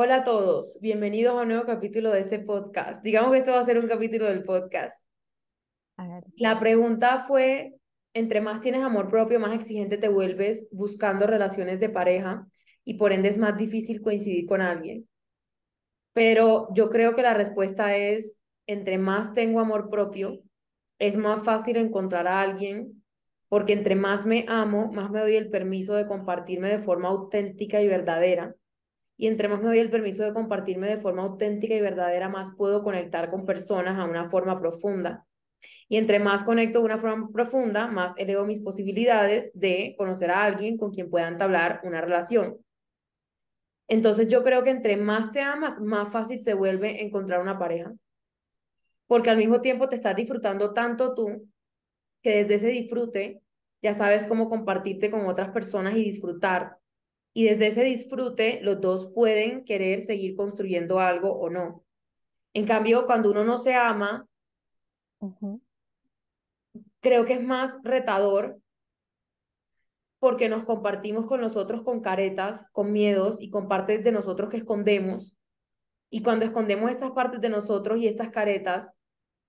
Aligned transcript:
Hola 0.00 0.18
a 0.18 0.22
todos, 0.22 0.78
bienvenidos 0.80 1.34
a 1.34 1.42
un 1.42 1.48
nuevo 1.48 1.66
capítulo 1.66 2.12
de 2.12 2.20
este 2.20 2.38
podcast. 2.38 3.02
Digamos 3.02 3.32
que 3.32 3.38
esto 3.38 3.50
va 3.50 3.58
a 3.58 3.64
ser 3.64 3.80
un 3.80 3.88
capítulo 3.88 4.26
del 4.26 4.44
podcast. 4.44 4.96
La 6.36 6.60
pregunta 6.60 7.18
fue, 7.18 7.74
entre 8.14 8.40
más 8.40 8.60
tienes 8.60 8.82
amor 8.82 9.08
propio, 9.08 9.40
más 9.40 9.56
exigente 9.56 9.98
te 9.98 10.08
vuelves 10.08 10.68
buscando 10.70 11.26
relaciones 11.26 11.80
de 11.80 11.88
pareja 11.88 12.46
y 12.84 12.94
por 12.94 13.12
ende 13.12 13.28
es 13.28 13.38
más 13.38 13.58
difícil 13.58 14.00
coincidir 14.00 14.46
con 14.46 14.60
alguien. 14.60 15.08
Pero 16.12 16.68
yo 16.74 16.90
creo 16.90 17.16
que 17.16 17.22
la 17.22 17.34
respuesta 17.34 17.96
es, 17.96 18.38
entre 18.68 18.98
más 18.98 19.34
tengo 19.34 19.58
amor 19.58 19.90
propio, 19.90 20.38
es 21.00 21.16
más 21.16 21.42
fácil 21.42 21.76
encontrar 21.76 22.28
a 22.28 22.40
alguien 22.40 23.02
porque 23.48 23.72
entre 23.72 23.96
más 23.96 24.26
me 24.26 24.44
amo, 24.46 24.92
más 24.92 25.10
me 25.10 25.18
doy 25.18 25.34
el 25.34 25.50
permiso 25.50 25.94
de 25.94 26.06
compartirme 26.06 26.68
de 26.68 26.78
forma 26.78 27.08
auténtica 27.08 27.82
y 27.82 27.88
verdadera 27.88 28.54
y 29.20 29.26
entre 29.26 29.48
más 29.48 29.60
me 29.60 29.66
doy 29.66 29.80
el 29.80 29.90
permiso 29.90 30.22
de 30.22 30.32
compartirme 30.32 30.88
de 30.88 30.96
forma 30.96 31.24
auténtica 31.24 31.74
y 31.74 31.80
verdadera, 31.80 32.28
más 32.28 32.52
puedo 32.56 32.84
conectar 32.84 33.30
con 33.30 33.44
personas 33.44 33.98
a 33.98 34.04
una 34.04 34.30
forma 34.30 34.60
profunda. 34.60 35.26
Y 35.88 35.96
entre 35.96 36.20
más 36.20 36.44
conecto 36.44 36.78
de 36.78 36.84
una 36.84 36.98
forma 36.98 37.28
profunda, 37.32 37.88
más 37.88 38.14
elevo 38.16 38.46
mis 38.46 38.60
posibilidades 38.60 39.50
de 39.54 39.96
conocer 39.98 40.30
a 40.30 40.44
alguien 40.44 40.78
con 40.78 40.92
quien 40.92 41.10
pueda 41.10 41.26
entablar 41.26 41.80
una 41.82 42.00
relación. 42.00 42.58
Entonces 43.88 44.28
yo 44.28 44.44
creo 44.44 44.62
que 44.62 44.70
entre 44.70 44.96
más 44.96 45.32
te 45.32 45.40
amas, 45.40 45.80
más 45.80 46.12
fácil 46.12 46.40
se 46.40 46.54
vuelve 46.54 47.02
encontrar 47.02 47.40
una 47.40 47.58
pareja. 47.58 47.92
Porque 49.08 49.30
al 49.30 49.36
mismo 49.36 49.60
tiempo 49.60 49.88
te 49.88 49.96
estás 49.96 50.14
disfrutando 50.14 50.72
tanto 50.72 51.14
tú 51.14 51.48
que 52.22 52.36
desde 52.36 52.54
ese 52.54 52.68
disfrute 52.68 53.42
ya 53.82 53.94
sabes 53.94 54.26
cómo 54.26 54.48
compartirte 54.48 55.10
con 55.10 55.26
otras 55.26 55.50
personas 55.50 55.96
y 55.96 56.04
disfrutar 56.04 56.78
y 57.34 57.44
desde 57.44 57.68
ese 57.68 57.84
disfrute, 57.84 58.60
los 58.62 58.80
dos 58.80 59.12
pueden 59.14 59.64
querer 59.64 60.02
seguir 60.02 60.34
construyendo 60.34 60.98
algo 60.98 61.30
o 61.32 61.50
no. 61.50 61.84
En 62.52 62.66
cambio, 62.66 63.06
cuando 63.06 63.30
uno 63.30 63.44
no 63.44 63.58
se 63.58 63.74
ama, 63.74 64.26
creo 67.00 67.24
que 67.24 67.34
es 67.34 67.42
más 67.42 67.78
retador 67.82 68.60
porque 70.18 70.48
nos 70.48 70.64
compartimos 70.64 71.26
con 71.26 71.40
nosotros 71.40 71.82
con 71.82 72.00
caretas, 72.00 72.68
con 72.72 72.92
miedos 72.92 73.40
y 73.40 73.50
con 73.50 73.68
partes 73.68 74.02
de 74.02 74.12
nosotros 74.12 74.50
que 74.50 74.56
escondemos. 74.56 75.36
Y 76.10 76.22
cuando 76.22 76.44
escondemos 76.44 76.90
estas 76.90 77.12
partes 77.12 77.40
de 77.40 77.50
nosotros 77.50 78.00
y 78.00 78.08
estas 78.08 78.30
caretas, 78.30 78.96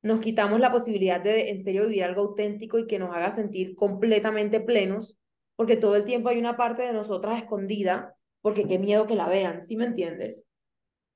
nos 0.02 0.20
quitamos 0.20 0.60
la 0.60 0.72
posibilidad 0.72 1.20
de 1.20 1.50
en 1.50 1.64
serio 1.64 1.88
vivir 1.88 2.04
algo 2.04 2.22
auténtico 2.22 2.78
y 2.78 2.88
que 2.88 3.00
nos 3.00 3.16
haga 3.16 3.32
sentir 3.32 3.76
completamente 3.76 4.60
plenos 4.60 5.18
porque 5.60 5.76
todo 5.76 5.98
el 5.98 6.06
tiempo 6.06 6.30
hay 6.30 6.40
una 6.40 6.56
parte 6.56 6.84
de 6.84 6.94
nosotras 6.94 7.38
escondida, 7.44 8.16
porque 8.42 8.66
qué 8.66 8.80
miedo 8.80 9.08
que 9.08 9.16
la 9.16 9.28
vean, 9.28 9.66
¿sí 9.66 9.76
me 9.76 9.84
entiendes? 9.84 10.46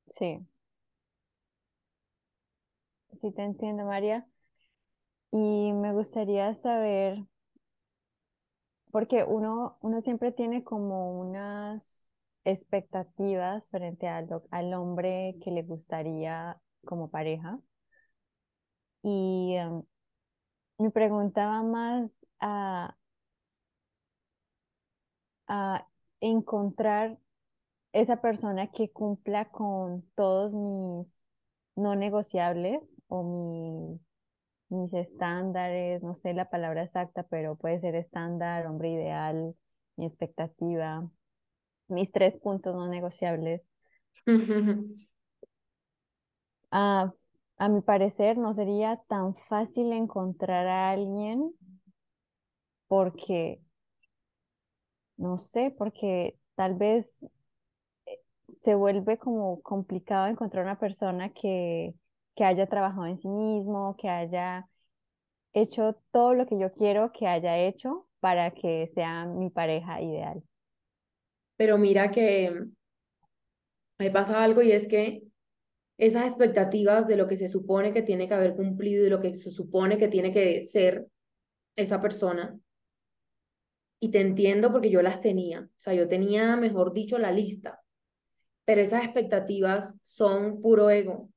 Sí. 0.08 0.46
Sí, 3.14 3.32
te 3.32 3.44
entiendo, 3.44 3.86
María. 3.86 4.28
Y 5.34 5.74
me 5.74 5.92
gustaría 5.92 6.54
saber, 6.56 7.26
porque 8.92 9.24
uno, 9.24 9.78
uno 9.82 10.02
siempre 10.02 10.32
tiene 10.32 10.64
como 10.64 11.20
unas 11.20 12.08
expectativas 12.46 13.68
frente 13.70 14.08
al, 14.08 14.28
al 14.52 14.74
hombre 14.74 15.36
que 15.44 15.52
le 15.52 15.64
gustaría 15.64 16.62
como 16.86 17.10
pareja. 17.10 17.60
Y 19.04 19.56
em, 19.56 19.84
me 20.80 20.92
preguntaba 20.92 21.64
más 21.64 22.12
a 22.40 22.98
a 25.56 25.88
encontrar 26.20 27.20
esa 27.92 28.22
persona 28.22 28.72
que 28.72 28.92
cumpla 28.92 29.52
con 29.52 30.02
todos 30.16 30.56
mis 30.56 31.16
no 31.76 31.96
negociables 31.96 32.98
o 33.08 34.00
mis 34.70 34.94
estándares, 34.94 36.02
no 36.02 36.16
sé 36.16 36.34
la 36.34 36.50
palabra 36.50 36.82
exacta, 36.82 37.22
pero 37.30 37.56
puede 37.56 37.80
ser 37.82 37.94
estándar, 37.94 38.66
hombre 38.66 38.94
ideal, 38.94 39.56
mi 39.96 40.08
expectativa, 40.08 41.08
mis 41.88 42.12
tres 42.12 42.40
puntos 42.40 42.74
no 42.74 42.88
negociables. 42.88 43.62
a, 46.72 47.14
a 47.58 47.70
mi 47.70 47.82
parecer 47.82 48.40
no 48.40 48.56
sería 48.56 49.04
tan 49.08 49.36
fácil 49.50 49.94
encontrar 49.94 50.66
a 50.66 50.90
alguien 50.90 51.54
porque 52.88 53.63
no 55.24 55.40
sé, 55.40 55.74
porque 55.78 56.38
tal 56.56 56.76
vez 56.76 57.18
eh, 58.06 58.20
se 58.62 58.76
vuelve 58.76 59.18
como 59.18 59.62
complicado 59.62 60.28
encontrar 60.28 60.66
una 60.66 60.80
persona 60.80 61.34
que, 61.34 61.94
que 62.36 62.44
haya 62.44 62.68
trabajado 62.68 63.08
en 63.08 63.20
sí 63.20 63.30
mismo, 63.30 63.96
que 63.98 64.10
haya 64.10 64.68
hecho 65.54 65.96
todo 66.12 66.34
lo 66.34 66.46
que 66.48 66.60
yo 66.60 66.74
quiero 66.74 67.12
que 67.14 67.28
haya 67.28 67.58
hecho 67.58 68.08
para 68.20 68.52
que 68.52 68.92
sea 68.96 69.26
mi 69.26 69.50
pareja 69.50 70.02
ideal. 70.02 70.44
Pero 71.58 71.78
mira 71.78 72.12
que 72.12 72.52
me 74.00 74.12
pasa 74.12 74.44
algo 74.44 74.62
y 74.62 74.72
es 74.72 74.88
que 74.88 75.24
esas 75.98 76.26
expectativas 76.26 77.08
de 77.08 77.16
lo 77.16 77.28
que 77.28 77.38
se 77.38 77.48
supone 77.48 77.94
que 77.94 78.02
tiene 78.02 78.28
que 78.28 78.34
haber 78.34 78.56
cumplido 78.56 79.06
y 79.06 79.10
lo 79.10 79.22
que 79.22 79.36
se 79.36 79.52
supone 79.52 79.98
que 79.98 80.08
tiene 80.08 80.34
que 80.34 80.62
ser 80.62 81.08
esa 81.76 82.02
persona, 82.02 82.58
y 84.04 84.12
te 84.12 84.20
entiendo 84.20 84.70
porque 84.70 84.90
yo 84.90 85.02
las 85.02 85.22
tenía, 85.22 85.62
o 85.62 85.80
sea, 85.80 85.94
yo 85.94 86.10
tenía, 86.10 86.58
mejor 86.58 86.92
dicho, 86.92 87.18
la 87.18 87.32
lista, 87.32 87.82
pero 88.66 88.82
esas 88.82 89.06
expectativas 89.06 89.96
son 90.04 90.62
puro 90.62 90.90
ego. 90.90 91.30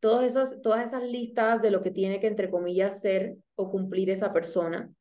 Todos 0.00 0.22
esos, 0.24 0.60
todas 0.60 0.86
esas 0.86 1.02
listas 1.02 1.62
de 1.62 1.70
lo 1.70 1.80
que 1.80 1.90
tiene 1.90 2.20
que, 2.20 2.26
entre 2.26 2.50
comillas, 2.50 3.00
ser 3.00 3.38
o 3.54 3.70
cumplir 3.70 4.10
esa 4.10 4.34
persona 4.34 4.92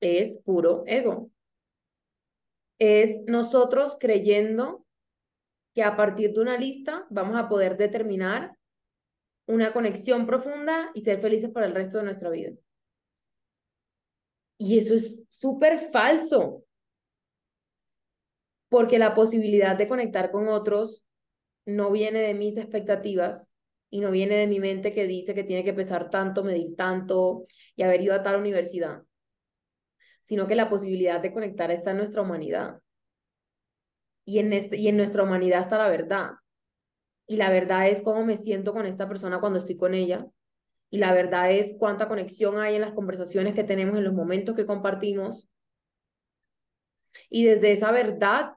es 0.00 0.38
puro 0.38 0.82
ego. 0.88 1.30
Es 2.80 3.20
nosotros 3.28 3.96
creyendo 4.00 4.84
que 5.76 5.84
a 5.84 5.96
partir 5.96 6.32
de 6.32 6.40
una 6.40 6.58
lista 6.58 7.06
vamos 7.08 7.38
a 7.38 7.48
poder 7.48 7.76
determinar 7.76 8.58
una 9.46 9.72
conexión 9.72 10.26
profunda 10.26 10.90
y 10.92 11.02
ser 11.02 11.20
felices 11.20 11.50
para 11.50 11.66
el 11.66 11.74
resto 11.76 11.98
de 11.98 12.04
nuestra 12.04 12.30
vida. 12.30 12.50
Y 14.62 14.76
eso 14.76 14.92
es 14.92 15.24
súper 15.30 15.78
falso, 15.78 16.64
porque 18.68 18.98
la 18.98 19.14
posibilidad 19.14 19.74
de 19.74 19.88
conectar 19.88 20.30
con 20.30 20.48
otros 20.48 21.02
no 21.64 21.90
viene 21.90 22.20
de 22.20 22.34
mis 22.34 22.58
expectativas 22.58 23.50
y 23.88 24.00
no 24.00 24.10
viene 24.10 24.34
de 24.34 24.46
mi 24.46 24.60
mente 24.60 24.92
que 24.92 25.06
dice 25.06 25.34
que 25.34 25.44
tiene 25.44 25.64
que 25.64 25.72
pesar 25.72 26.10
tanto, 26.10 26.44
medir 26.44 26.76
tanto 26.76 27.46
y 27.74 27.84
haber 27.84 28.02
ido 28.02 28.14
a 28.14 28.22
tal 28.22 28.36
universidad, 28.36 29.02
sino 30.20 30.46
que 30.46 30.56
la 30.56 30.68
posibilidad 30.68 31.20
de 31.20 31.32
conectar 31.32 31.70
está 31.70 31.92
en 31.92 31.96
nuestra 31.96 32.20
humanidad. 32.20 32.82
Y 34.26 34.40
en, 34.40 34.52
este, 34.52 34.76
y 34.76 34.88
en 34.88 34.98
nuestra 34.98 35.22
humanidad 35.22 35.62
está 35.62 35.78
la 35.78 35.88
verdad. 35.88 36.32
Y 37.26 37.36
la 37.36 37.48
verdad 37.48 37.88
es 37.88 38.02
cómo 38.02 38.26
me 38.26 38.36
siento 38.36 38.74
con 38.74 38.84
esta 38.84 39.08
persona 39.08 39.40
cuando 39.40 39.58
estoy 39.58 39.78
con 39.78 39.94
ella, 39.94 40.26
y 40.90 40.98
la 40.98 41.14
verdad 41.14 41.52
es 41.52 41.74
cuánta 41.78 42.08
conexión 42.08 42.58
hay 42.58 42.74
en 42.74 42.80
las 42.80 42.92
conversaciones 42.92 43.54
que 43.54 43.64
tenemos, 43.64 43.96
en 43.96 44.04
los 44.04 44.12
momentos 44.12 44.56
que 44.56 44.66
compartimos. 44.66 45.48
Y 47.28 47.44
desde 47.44 47.72
esa 47.72 47.92
verdad 47.92 48.54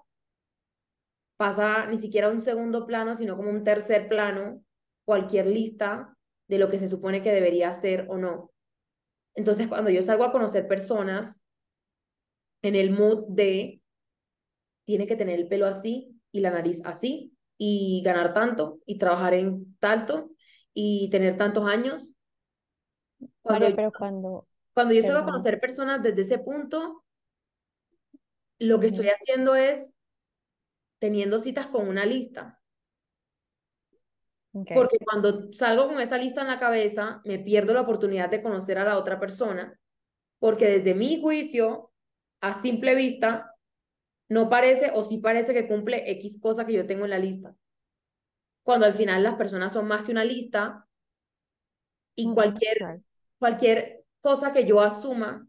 pasa 1.38 1.88
ni 1.88 1.98
siquiera 1.98 2.30
un 2.30 2.42
segundo 2.42 2.88
plano, 2.88 3.16
sino 3.16 3.38
como 3.38 3.50
un 3.50 3.64
tercer 3.64 4.10
plano, 4.10 4.64
cualquier 5.06 5.46
lista 5.46 6.18
de 6.48 6.58
lo 6.58 6.70
que 6.70 6.80
se 6.80 6.88
supone 6.88 7.22
que 7.22 7.32
debería 7.32 7.72
ser 7.74 8.08
o 8.10 8.18
no. 8.18 8.52
Entonces, 9.36 9.68
cuando 9.68 9.90
yo 9.90 10.04
salgo 10.04 10.24
a 10.24 10.32
conocer 10.32 10.68
personas 10.68 11.42
en 12.62 12.76
el 12.76 12.92
mood 12.92 13.26
de 13.28 13.82
tiene 14.86 15.08
que 15.08 15.16
tener 15.16 15.40
el 15.40 15.48
pelo 15.48 15.66
así 15.66 16.20
y 16.32 16.42
la 16.42 16.52
nariz 16.52 16.82
así 16.84 17.32
y 17.58 18.02
ganar 18.04 18.34
tanto 18.34 18.80
y 18.86 18.98
trabajar 18.98 19.34
en 19.34 19.76
tanto 19.80 20.32
y 20.74 21.10
tener 21.10 21.38
tantos 21.38 21.66
años, 21.68 22.13
cuando, 23.42 23.76
pero 23.76 23.92
cuando... 23.92 24.48
Cuando 24.74 24.94
yo 24.94 25.04
salgo 25.04 25.20
a 25.20 25.26
conocer 25.26 25.60
personas 25.60 26.02
desde 26.02 26.22
ese 26.22 26.40
punto, 26.40 27.04
lo 28.60 28.80
que 28.80 28.88
estoy 28.88 29.08
haciendo 29.10 29.56
es 29.56 29.94
teniendo 31.00 31.38
citas 31.38 31.68
con 31.68 31.88
una 31.88 32.06
lista. 32.06 32.60
Porque 34.52 34.98
cuando 35.04 35.52
salgo 35.52 35.88
con 35.88 36.00
esa 36.00 36.18
lista 36.18 36.42
en 36.42 36.48
la 36.48 36.60
cabeza, 36.60 37.22
me 37.26 37.40
pierdo 37.40 37.74
la 37.74 37.82
oportunidad 37.82 38.30
de 38.30 38.42
conocer 38.42 38.78
a 38.78 38.84
la 38.84 38.98
otra 38.98 39.20
persona, 39.20 39.80
porque 40.40 40.68
desde 40.68 40.94
mi 40.94 41.20
juicio, 41.20 41.92
a 42.40 42.62
simple 42.62 42.96
vista, 42.96 43.56
no 44.30 44.50
parece 44.50 44.92
o 44.94 45.04
sí 45.04 45.18
parece 45.18 45.54
que 45.54 45.68
cumple 45.68 46.10
X 46.12 46.40
cosa 46.40 46.66
que 46.66 46.74
yo 46.74 46.86
tengo 46.86 47.04
en 47.04 47.12
la 47.12 47.20
lista. 47.20 47.56
Cuando 48.64 48.86
al 48.86 48.94
final 48.94 49.24
las 49.24 49.36
personas 49.36 49.74
son 49.74 49.88
más 49.88 50.04
que 50.04 50.12
una 50.12 50.24
lista 50.24 50.88
y 52.16 52.32
cualquier 52.34 53.02
cualquier 53.44 54.06
cosa 54.22 54.54
que 54.54 54.66
yo 54.66 54.80
asuma 54.80 55.46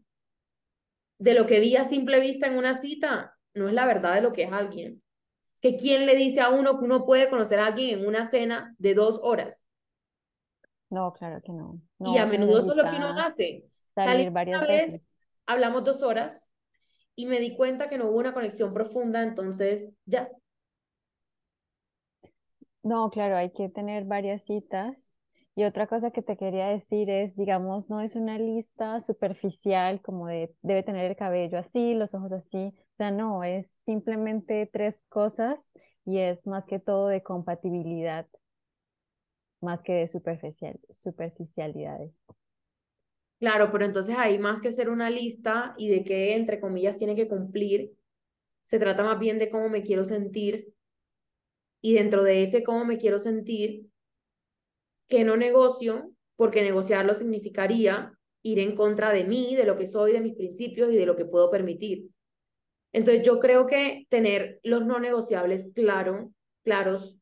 de 1.17 1.33
lo 1.33 1.45
que 1.45 1.61
vi 1.61 1.77
a 1.77 1.85
simple 1.85 2.19
vista 2.19 2.45
en 2.45 2.57
una 2.57 2.73
cita 2.73 3.37
no 3.53 3.69
es 3.69 3.73
la 3.73 3.85
verdad 3.85 4.15
de 4.15 4.21
lo 4.21 4.33
que 4.33 4.43
es 4.43 4.51
alguien. 4.51 5.01
Es 5.53 5.61
que 5.61 5.77
quién 5.77 6.05
le 6.05 6.17
dice 6.17 6.41
a 6.41 6.49
uno 6.49 6.77
que 6.77 6.83
uno 6.83 7.05
puede 7.05 7.29
conocer 7.29 7.57
a 7.57 7.67
alguien 7.67 7.97
en 7.97 8.05
una 8.05 8.25
cena 8.27 8.75
de 8.79 8.95
dos 8.95 9.21
horas. 9.23 9.65
No, 10.89 11.13
claro 11.13 11.41
que 11.41 11.53
no. 11.53 11.79
y 11.99 12.17
a 12.17 12.25
menudo 12.25 12.59
eso 12.59 12.71
es 12.71 12.75
lo 12.75 12.83
que 12.83 12.97
uno 12.97 13.17
hace. 13.17 13.63
Salir 13.95 14.29
varias 14.29 14.59
una 14.59 14.67
vez, 14.67 15.01
hablamos 15.45 15.85
dos 15.85 16.03
horas 16.03 16.51
y 17.15 17.27
me 17.27 17.39
di 17.39 17.55
cuenta 17.55 17.87
que 17.87 17.97
no 17.97 18.09
hubo 18.09 18.17
una 18.17 18.33
conexión 18.33 18.73
profunda, 18.73 19.23
entonces 19.23 19.89
ya. 20.03 20.29
No, 22.83 23.09
claro, 23.09 23.37
hay 23.37 23.53
que 23.53 23.69
tener 23.69 24.03
varias 24.03 24.43
citas 24.43 25.14
y 25.55 25.63
otra 25.63 25.87
cosa 25.87 26.11
que 26.11 26.21
te 26.21 26.37
quería 26.37 26.67
decir 26.67 27.09
es, 27.09 27.35
digamos, 27.37 27.89
no 27.89 28.01
es 28.01 28.15
una 28.15 28.37
lista 28.37 29.01
superficial 29.01 30.01
como 30.01 30.27
de 30.27 30.53
debe 30.61 30.83
tener 30.83 31.05
el 31.09 31.15
cabello 31.15 31.57
así, 31.57 31.93
los 31.95 32.13
ojos 32.13 32.31
así. 32.33 32.73
O 32.93 32.95
sea, 32.97 33.11
no, 33.11 33.43
es 33.43 33.67
simplemente 33.85 34.69
tres 34.71 35.01
cosas 35.09 35.73
y 36.05 36.19
es 36.19 36.45
más 36.45 36.65
que 36.65 36.79
todo 36.79 37.07
de 37.07 37.23
compatibilidad, 37.23 38.27
más 39.61 39.81
que 39.83 39.93
de 39.93 40.07
superficial, 40.07 40.79
superficialidades. 40.91 42.11
Claro, 43.39 43.71
pero 43.71 43.85
entonces 43.85 44.15
ahí 44.17 44.39
más 44.39 44.61
que 44.61 44.71
ser 44.71 44.89
una 44.89 45.09
lista 45.09 45.73
y 45.77 45.89
de 45.89 46.03
qué, 46.03 46.35
entre 46.35 46.59
comillas, 46.59 46.97
tiene 46.97 47.15
que 47.15 47.27
cumplir, 47.27 47.93
se 48.63 48.79
trata 48.79 49.03
más 49.03 49.19
bien 49.19 49.39
de 49.39 49.49
cómo 49.49 49.69
me 49.69 49.83
quiero 49.83 50.03
sentir 50.05 50.73
y 51.81 51.93
dentro 51.93 52.23
de 52.23 52.43
ese 52.43 52.63
cómo 52.63 52.83
me 52.85 52.97
quiero 52.97 53.19
sentir, 53.19 53.89
que 55.07 55.23
no 55.23 55.37
negocio, 55.37 56.11
porque 56.35 56.61
negociarlo 56.61 57.15
significaría 57.15 58.13
ir 58.43 58.59
en 58.59 58.75
contra 58.75 59.11
de 59.11 59.23
mí, 59.23 59.55
de 59.55 59.65
lo 59.65 59.75
que 59.75 59.87
soy, 59.87 60.11
de 60.11 60.21
mis 60.21 60.35
principios 60.35 60.91
y 60.91 60.97
de 60.97 61.05
lo 61.05 61.15
que 61.15 61.25
puedo 61.25 61.49
permitir. 61.49 62.09
Entonces 62.93 63.25
yo 63.25 63.39
creo 63.39 63.65
que 63.65 64.05
tener 64.09 64.59
los 64.63 64.85
no 64.85 64.99
negociables 64.99 65.71
claro, 65.73 66.31
claros, 66.63 67.17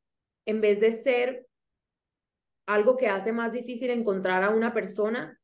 en 0.46 0.62
vez 0.62 0.80
de 0.80 0.92
ser 0.92 1.48
algo 2.68 2.98
que 2.98 3.08
hace 3.08 3.32
más 3.32 3.52
difícil 3.52 3.90
encontrar 3.90 4.44
a 4.44 4.50
una 4.50 4.74
persona, 4.74 5.40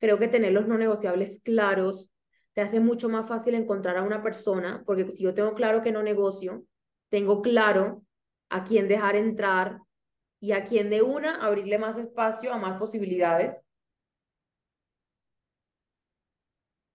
creo 0.00 0.18
que 0.18 0.28
tener 0.28 0.52
los 0.52 0.66
no 0.66 0.78
negociables 0.78 1.40
claros 1.42 2.10
te 2.54 2.62
hace 2.62 2.80
mucho 2.80 3.08
más 3.08 3.28
fácil 3.28 3.54
encontrar 3.54 3.96
a 3.96 4.02
una 4.02 4.22
persona, 4.22 4.82
porque 4.84 5.08
si 5.10 5.22
yo 5.22 5.34
tengo 5.34 5.54
claro 5.54 5.80
que 5.80 5.92
no 5.92 6.02
negocio, 6.02 6.64
tengo 7.08 7.40
claro 7.40 8.02
a 8.50 8.64
quién 8.64 8.88
dejar 8.88 9.14
entrar, 9.14 9.78
y 10.40 10.52
a 10.52 10.64
quien 10.64 10.90
de 10.90 11.02
una 11.02 11.44
abrirle 11.44 11.78
más 11.78 11.98
espacio 11.98 12.52
a 12.52 12.58
más 12.58 12.76
posibilidades. 12.76 13.64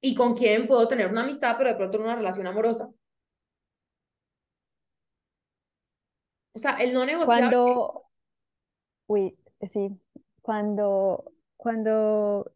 Y 0.02 0.16
con 0.16 0.36
quién 0.36 0.68
puedo 0.68 0.88
tener 0.88 1.08
una 1.08 1.24
amistad, 1.24 1.56
pero 1.58 1.70
de 1.70 1.76
pronto 1.76 2.00
una 2.00 2.16
relación 2.16 2.48
amorosa. 2.48 2.90
O 6.56 6.60
sea, 6.60 6.74
el 6.74 6.94
no 6.94 7.06
negociable. 7.06 7.56
Cuando, 7.56 8.04
uy, 9.08 9.38
sí, 9.72 10.00
cuando, 10.42 11.32
cuando 11.58 12.54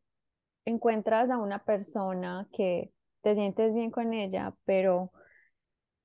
encuentras 0.65 1.29
a 1.29 1.37
una 1.37 1.63
persona 1.63 2.47
que 2.51 2.91
te 3.21 3.33
sientes 3.35 3.73
bien 3.73 3.91
con 3.91 4.13
ella, 4.13 4.53
pero 4.65 5.11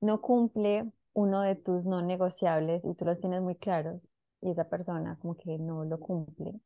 no 0.01 0.21
cumple 0.21 0.91
uno 1.13 1.43
de 1.43 1.57
tus 1.57 1.87
no 1.87 2.01
negociables 2.03 2.83
y 2.85 2.95
tú 2.95 3.05
los 3.05 3.21
tienes 3.21 3.43
muy 3.43 3.57
claros, 3.57 4.11
y 4.43 4.51
esa 4.51 4.69
persona 4.69 5.17
como 5.21 5.37
que 5.37 5.59
no 5.59 5.85
lo 5.85 5.99
cumple. 5.99 6.61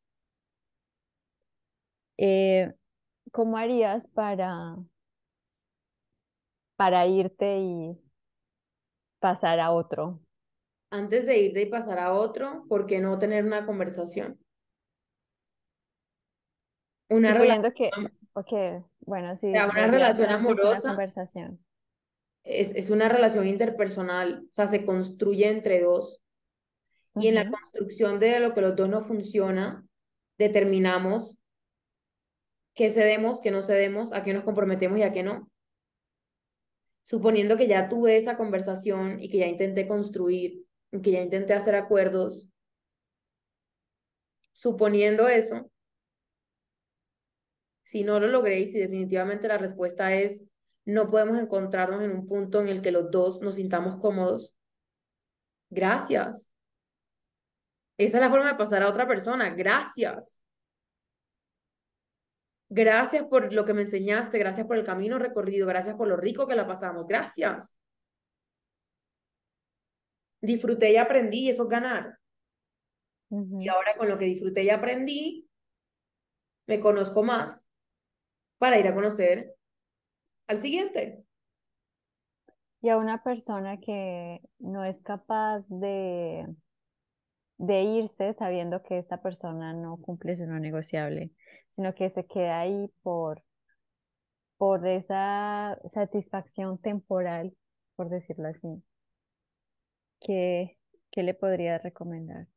Eh, 2.17 2.73
¿Cómo 3.31 3.57
harías 3.57 4.07
para, 4.07 4.77
para 6.75 7.05
irte 7.05 7.59
y 7.59 7.97
pasar 9.19 9.59
a 9.59 9.71
otro? 9.71 10.19
Antes 10.89 11.27
de 11.27 11.37
irte 11.37 11.61
y 11.61 11.65
pasar 11.67 11.99
a 11.99 12.13
otro, 12.13 12.65
¿por 12.67 12.87
qué 12.87 12.99
no 12.99 13.19
tener 13.19 13.45
una 13.45 13.65
conversación? 13.65 14.39
Una 17.09 17.33
relación. 17.33 17.73
que, 17.73 17.91
okay, 18.33 18.83
bueno, 19.01 19.35
sí. 19.37 19.47
una 19.47 19.87
relación 19.87 20.29
amorosa. 20.29 20.89
conversación. 20.89 21.63
Es, 22.43 22.73
es 22.73 22.89
una 22.89 23.07
relación 23.07 23.47
interpersonal, 23.47 24.45
o 24.49 24.51
sea, 24.51 24.67
se 24.67 24.85
construye 24.85 25.49
entre 25.49 25.81
dos. 25.81 26.21
Y 27.19 27.27
en 27.27 27.35
la 27.35 27.49
construcción 27.49 28.19
de 28.19 28.39
lo 28.39 28.53
que 28.53 28.61
los 28.61 28.75
dos 28.75 28.89
no 28.89 29.01
funciona, 29.01 29.85
determinamos 30.37 31.39
qué 32.73 32.91
cedemos, 32.91 33.41
qué 33.41 33.51
no 33.51 33.61
cedemos, 33.61 34.13
a 34.13 34.23
qué 34.23 34.33
nos 34.33 34.43
comprometemos 34.43 34.99
y 34.99 35.03
a 35.03 35.11
qué 35.11 35.23
no. 35.23 35.49
Suponiendo 37.03 37.57
que 37.57 37.67
ya 37.67 37.89
tuve 37.89 38.17
esa 38.17 38.37
conversación 38.37 39.19
y 39.19 39.29
que 39.29 39.39
ya 39.39 39.47
intenté 39.47 39.87
construir, 39.87 40.65
y 40.91 41.01
que 41.01 41.11
ya 41.11 41.21
intenté 41.21 41.53
hacer 41.53 41.75
acuerdos, 41.75 42.47
suponiendo 44.51 45.27
eso, 45.27 45.71
si 47.83 48.03
no 48.03 48.19
lo 48.19 48.27
logré 48.27 48.59
y 48.59 48.67
si 48.67 48.79
definitivamente 48.79 49.47
la 49.47 49.57
respuesta 49.57 50.13
es 50.13 50.43
no 50.85 51.09
podemos 51.09 51.37
encontrarnos 51.39 52.03
en 52.03 52.11
un 52.11 52.25
punto 52.25 52.61
en 52.61 52.67
el 52.69 52.81
que 52.81 52.91
los 52.91 53.11
dos 53.11 53.41
nos 53.41 53.55
sintamos 53.55 53.97
cómodos, 53.97 54.55
gracias. 55.69 56.51
Esa 57.97 58.17
es 58.17 58.21
la 58.21 58.29
forma 58.29 58.51
de 58.51 58.57
pasar 58.57 58.83
a 58.83 58.89
otra 58.89 59.07
persona. 59.07 59.49
Gracias. 59.49 60.41
Gracias 62.69 63.25
por 63.27 63.53
lo 63.53 63.63
que 63.63 63.73
me 63.73 63.83
enseñaste, 63.83 64.37
gracias 64.37 64.67
por 64.67 64.77
el 64.77 64.83
camino 64.83 65.17
recorrido, 65.17 65.65
gracias 65.65 65.95
por 65.95 66.07
lo 66.07 66.17
rico 66.17 66.47
que 66.47 66.55
la 66.55 66.67
pasamos. 66.67 67.07
Gracias. 67.07 67.77
Disfruté 70.41 70.91
y 70.91 70.97
aprendí 70.97 71.45
y 71.45 71.49
eso 71.49 71.63
es 71.63 71.69
ganar. 71.69 72.19
Y 73.29 73.67
ahora 73.67 73.95
con 73.97 74.07
lo 74.07 74.17
que 74.17 74.25
disfruté 74.25 74.63
y 74.63 74.69
aprendí, 74.69 75.49
me 76.67 76.79
conozco 76.79 77.23
más 77.23 77.65
para 78.57 78.77
ir 78.79 78.87
a 78.87 78.93
conocer 78.93 79.55
al 80.47 80.61
siguiente. 80.61 81.23
Y 82.81 82.89
a 82.89 82.97
una 82.97 83.23
persona 83.23 83.79
que 83.79 84.41
no 84.59 84.83
es 84.83 85.01
capaz 85.01 85.65
de 85.67 86.45
de 87.57 87.81
irse 87.83 88.33
sabiendo 88.33 88.83
que 88.83 88.97
esta 88.99 89.21
persona 89.21 89.73
no 89.73 89.97
cumple 89.97 90.35
su 90.35 90.45
no 90.45 90.59
negociable, 90.59 91.31
sino 91.71 91.93
que 91.95 92.09
se 92.09 92.25
queda 92.25 92.59
ahí 92.59 92.91
por, 93.03 93.43
por 94.57 94.87
esa 94.87 95.79
satisfacción 95.93 96.77
temporal, 96.79 97.55
por 97.95 98.09
decirlo 98.09 98.47
así. 98.47 98.83
¿Qué, 100.19 100.77
qué 101.11 101.23
le 101.23 101.33
podría 101.33 101.77
recomendar? 101.77 102.47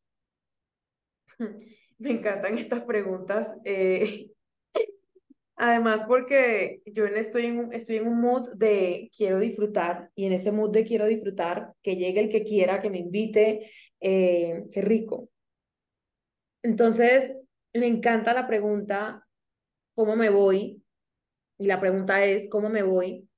Me 1.98 2.10
encantan 2.10 2.58
estas 2.58 2.80
preguntas. 2.82 3.56
Eh, 3.64 4.30
además, 5.60 6.02
porque 6.08 6.82
yo 6.86 7.04
estoy 7.04 7.46
en, 7.46 7.72
estoy 7.74 7.96
en 7.96 8.08
un 8.08 8.20
mood 8.20 8.48
de 8.54 9.10
quiero 9.14 9.38
disfrutar 9.38 10.10
y 10.14 10.24
en 10.24 10.32
ese 10.32 10.52
mood 10.52 10.70
de 10.70 10.84
quiero 10.84 11.06
disfrutar, 11.06 11.74
que 11.82 11.96
llegue 11.96 12.20
el 12.20 12.30
que 12.30 12.44
quiera, 12.44 12.80
que 12.80 12.88
me 12.88 12.98
invite, 12.98 13.70
eh, 14.00 14.64
qué 14.72 14.80
rico. 14.80 15.28
Entonces, 16.62 17.36
me 17.74 17.86
encanta 17.86 18.32
la 18.32 18.46
pregunta, 18.46 19.26
¿cómo 19.94 20.16
me 20.16 20.30
voy? 20.30 20.82
Y 21.58 21.66
la 21.66 21.78
pregunta 21.78 22.24
es, 22.24 22.48
¿cómo 22.48 22.70
me 22.70 22.82
voy? 22.82 23.28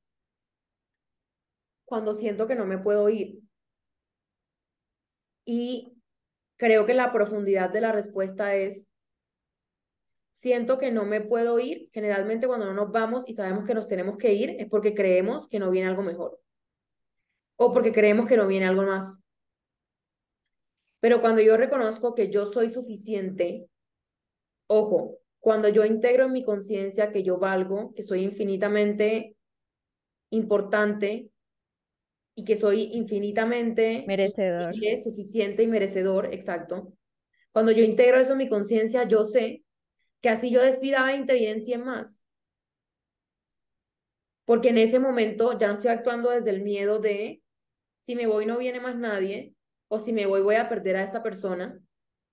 Cuando 1.85 2.15
siento 2.15 2.47
que 2.47 2.55
no 2.55 2.67
me 2.67 2.79
puedo 2.79 3.09
ir. 3.09 3.41
Y 5.45 5.93
creo 6.57 6.87
que 6.87 6.95
la 6.95 7.13
profundidad 7.13 7.71
de 7.71 7.81
la 7.81 7.91
respuesta 7.91 8.55
es, 8.55 8.87
siento 10.33 10.79
que 10.79 10.91
no 10.91 11.05
me 11.05 11.21
puedo 11.21 11.59
ir. 11.59 11.89
Generalmente 11.93 12.47
cuando 12.47 12.67
no 12.67 12.75
nos 12.75 12.91
vamos 12.91 13.25
y 13.27 13.35
sabemos 13.35 13.65
que 13.65 13.75
nos 13.75 13.87
tenemos 13.87 14.17
que 14.17 14.33
ir 14.33 14.57
es 14.59 14.69
porque 14.69 14.95
creemos 14.95 15.49
que 15.49 15.59
no 15.59 15.71
viene 15.71 15.89
algo 15.89 16.03
mejor. 16.03 16.41
O 17.57 17.73
porque 17.73 17.93
creemos 17.93 18.27
que 18.27 18.37
no 18.37 18.47
viene 18.47 18.67
algo 18.67 18.83
más. 18.83 19.21
Pero 21.01 21.21
cuando 21.21 21.41
yo 21.43 21.57
reconozco 21.57 22.15
que 22.15 22.31
yo 22.31 22.47
soy 22.47 22.71
suficiente, 22.71 23.67
ojo, 24.69 25.19
cuando 25.41 25.69
yo 25.69 25.85
integro 25.85 26.27
en 26.27 26.33
mi 26.33 26.45
conciencia 26.45 27.11
que 27.11 27.25
yo 27.25 27.39
valgo, 27.39 27.93
que 27.95 28.05
soy 28.05 28.23
infinitamente 28.23 29.37
importante 30.31 31.31
y 32.35 32.45
que 32.45 32.57
soy 32.57 32.91
infinitamente 32.93 34.05
merecedor, 34.07 34.75
suficiente 35.03 35.65
y 35.65 35.67
merecedor, 35.67 36.33
exacto. 36.33 36.93
Cuando 37.53 37.73
yo 37.73 37.83
integro 37.85 38.19
eso 38.19 38.33
en 38.33 38.39
mi 38.39 38.49
conciencia, 38.49 39.07
yo 39.07 39.25
sé 39.25 39.62
que 40.23 40.31
así 40.31 40.51
yo 40.51 40.63
despida 40.63 41.05
20, 41.05 41.35
vienen 41.35 41.63
100 41.63 41.85
más. 41.85 42.23
Porque 44.45 44.71
en 44.71 44.79
ese 44.79 44.99
momento 44.99 45.59
ya 45.59 45.69
no 45.69 45.75
estoy 45.75 45.91
actuando 45.91 46.31
desde 46.31 46.51
el 46.51 46.63
miedo 46.63 46.99
de 46.99 47.43
si 48.01 48.17
me 48.17 48.27
voy 48.27 48.47
no 48.47 48.59
viene 48.59 48.81
más 48.81 48.97
nadie, 48.97 49.55
o 49.89 49.99
si 49.99 50.13
me 50.13 50.27
voy 50.27 50.41
voy 50.41 50.57
a 50.57 50.69
perder 50.69 50.97
a 50.97 51.03
esta 51.03 51.23
persona, 51.23 51.79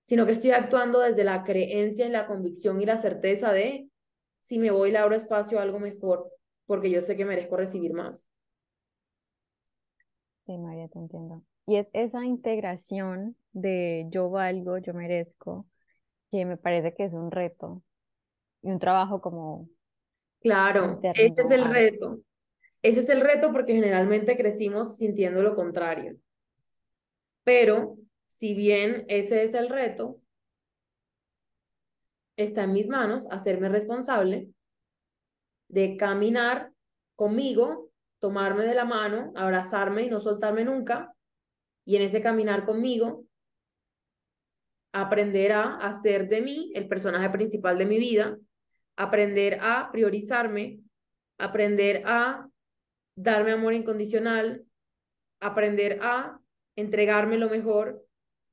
sino 0.02 0.26
que 0.26 0.32
estoy 0.32 0.52
actuando 0.52 1.00
desde 1.00 1.24
la 1.24 1.44
creencia 1.44 2.06
y 2.06 2.10
la 2.10 2.26
convicción 2.26 2.80
y 2.80 2.86
la 2.86 2.96
certeza 2.96 3.52
de 3.52 3.88
si 4.40 4.58
me 4.58 4.70
voy 4.70 4.90
le 4.90 4.98
abro 4.98 5.14
espacio 5.14 5.58
a 5.58 5.62
algo 5.62 5.78
mejor, 5.78 6.30
porque 6.66 6.90
yo 6.90 7.02
sé 7.02 7.16
que 7.16 7.24
merezco 7.24 7.56
recibir 7.56 7.92
más. 7.92 8.26
Sí, 10.46 10.58
María, 10.58 10.88
te 10.88 10.98
entiendo. 10.98 11.44
Y 11.66 11.76
es 11.76 11.90
esa 11.92 12.24
integración 12.24 13.36
de 13.52 14.06
yo 14.10 14.30
valgo, 14.30 14.78
yo 14.78 14.94
merezco, 14.94 15.66
que 16.30 16.44
me 16.44 16.56
parece 16.56 16.94
que 16.94 17.04
es 17.04 17.12
un 17.12 17.30
reto 17.30 17.82
y 18.62 18.70
un 18.70 18.78
trabajo 18.78 19.20
como... 19.20 19.68
Claro, 20.40 21.00
ese 21.02 21.42
es 21.42 21.50
el 21.50 21.64
reto. 21.70 22.20
Ese 22.82 23.00
es 23.00 23.08
el 23.10 23.20
reto 23.20 23.52
porque 23.52 23.74
generalmente 23.74 24.36
crecimos 24.36 24.96
sintiendo 24.96 25.42
lo 25.42 25.54
contrario. 25.54 26.16
Pero 27.44 27.96
si 28.26 28.54
bien 28.54 29.04
ese 29.08 29.42
es 29.42 29.54
el 29.54 29.68
reto, 29.68 30.20
está 32.36 32.64
en 32.64 32.72
mis 32.72 32.88
manos 32.88 33.26
hacerme 33.30 33.68
responsable 33.68 34.48
de 35.68 35.96
caminar 35.96 36.72
conmigo, 37.16 37.90
tomarme 38.18 38.64
de 38.64 38.74
la 38.74 38.84
mano, 38.84 39.32
abrazarme 39.36 40.02
y 40.02 40.10
no 40.10 40.20
soltarme 40.20 40.64
nunca. 40.64 41.14
Y 41.84 41.96
en 41.96 42.02
ese 42.02 42.22
caminar 42.22 42.64
conmigo, 42.64 43.24
aprender 44.92 45.52
a 45.52 45.76
hacer 45.76 46.28
de 46.28 46.40
mí 46.40 46.72
el 46.74 46.88
personaje 46.88 47.30
principal 47.30 47.78
de 47.78 47.86
mi 47.86 47.98
vida, 47.98 48.36
aprender 48.96 49.58
a 49.60 49.90
priorizarme, 49.92 50.80
aprender 51.38 52.02
a 52.06 52.48
darme 53.16 53.52
amor 53.52 53.74
incondicional, 53.74 54.64
aprender 55.40 55.98
a 56.02 56.40
entregarme 56.76 57.38
lo 57.38 57.48
mejor, 57.48 58.04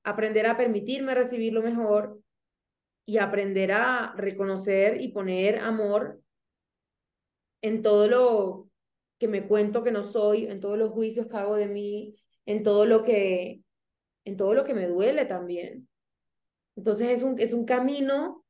aprender 0.04 0.48
a 0.48 0.58
permitirme 0.58 1.16
recibir 1.16 1.54
lo 1.54 1.62
mejor 1.62 2.20
y 3.06 3.18
aprender 3.18 3.72
a 3.72 4.14
reconocer 4.16 5.02
y 5.02 5.10
poner 5.10 5.60
amor 5.60 6.22
en 7.62 7.82
todo 7.82 8.08
lo 8.08 8.70
que 9.20 9.28
me 9.28 9.48
cuento 9.48 9.84
que 9.84 9.92
no 9.92 10.04
soy, 10.04 10.46
en 10.46 10.60
todos 10.60 10.78
los 10.78 10.92
juicios 10.92 11.28
que 11.28 11.38
hago 11.38 11.56
de 11.56 11.68
mí, 11.68 12.16
en 12.46 12.64
todo 12.64 12.86
lo 12.86 13.04
que 13.04 13.62
en 14.26 14.36
todo 14.36 14.54
lo 14.54 14.66
que 14.66 14.74
me 14.74 14.88
duele 14.88 15.26
también. 15.26 15.88
Entonces 16.78 17.10
es 17.10 17.24
un, 17.24 17.40
es 17.40 17.54
un 17.54 17.66
camino 17.66 18.46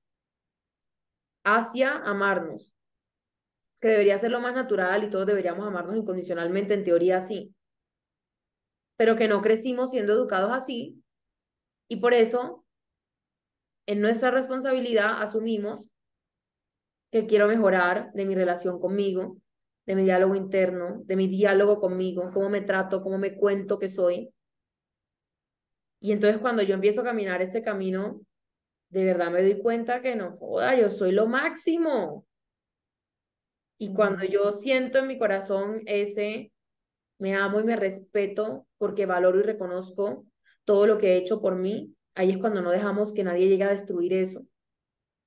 hacia 1.46 1.96
amarnos, 1.96 2.74
que 3.80 3.88
debería 3.88 4.18
ser 4.18 4.32
lo 4.32 4.42
más 4.42 4.54
natural 4.54 5.06
y 5.06 5.10
todos 5.10 5.26
deberíamos 5.26 5.66
amarnos 5.66 5.96
incondicionalmente, 5.96 6.74
en 6.74 6.84
teoría 6.84 7.22
sí, 7.22 7.56
pero 8.98 9.16
que 9.16 9.30
no 9.30 9.42
crecimos 9.42 9.92
siendo 9.92 10.12
educados 10.12 10.52
así 10.52 11.02
y 11.88 11.98
por 12.02 12.14
eso 12.14 12.66
en 13.86 14.02
nuestra 14.02 14.30
responsabilidad 14.30 15.22
asumimos 15.22 15.90
que 17.12 17.28
quiero 17.28 17.48
mejorar 17.48 18.12
de 18.12 18.26
mi 18.26 18.36
relación 18.36 18.78
conmigo, 18.80 19.38
de 19.86 19.96
mi 19.96 20.04
diálogo 20.04 20.36
interno, 20.36 21.02
de 21.06 21.16
mi 21.16 21.30
diálogo 21.30 21.80
conmigo, 21.80 22.30
cómo 22.34 22.50
me 22.50 22.60
trato, 22.60 23.02
cómo 23.02 23.18
me 23.18 23.38
cuento 23.38 23.80
que 23.80 23.88
soy. 23.88 24.34
Y 26.00 26.12
entonces 26.12 26.40
cuando 26.40 26.62
yo 26.62 26.76
empiezo 26.76 27.02
a 27.02 27.06
caminar 27.06 27.42
este 27.42 27.62
camino, 27.62 28.22
de 28.90 29.06
verdad 29.06 29.32
me 29.32 29.42
doy 29.42 29.60
cuenta 29.62 30.02
que 30.02 30.16
no 30.16 30.38
joda, 30.38 30.76
yo 30.80 30.90
soy 30.90 31.12
lo 31.12 31.28
máximo. 31.28 32.26
Y 33.78 33.94
cuando 33.94 34.24
yo 34.26 34.52
siento 34.52 35.00
en 35.00 35.08
mi 35.08 35.18
corazón 35.18 35.82
ese, 35.86 36.52
me 37.20 37.36
amo 37.36 37.60
y 37.60 37.64
me 37.64 37.76
respeto 37.76 38.68
porque 38.78 39.06
valoro 39.06 39.40
y 39.40 39.44
reconozco 39.44 40.26
todo 40.66 40.88
lo 40.88 40.98
que 40.98 41.14
he 41.14 41.18
hecho 41.18 41.42
por 41.42 41.56
mí, 41.56 41.96
ahí 42.16 42.32
es 42.32 42.38
cuando 42.38 42.62
no 42.62 42.72
dejamos 42.72 43.14
que 43.14 43.24
nadie 43.24 43.48
llegue 43.48 43.64
a 43.64 43.72
destruir 43.72 44.14
eso. 44.14 44.46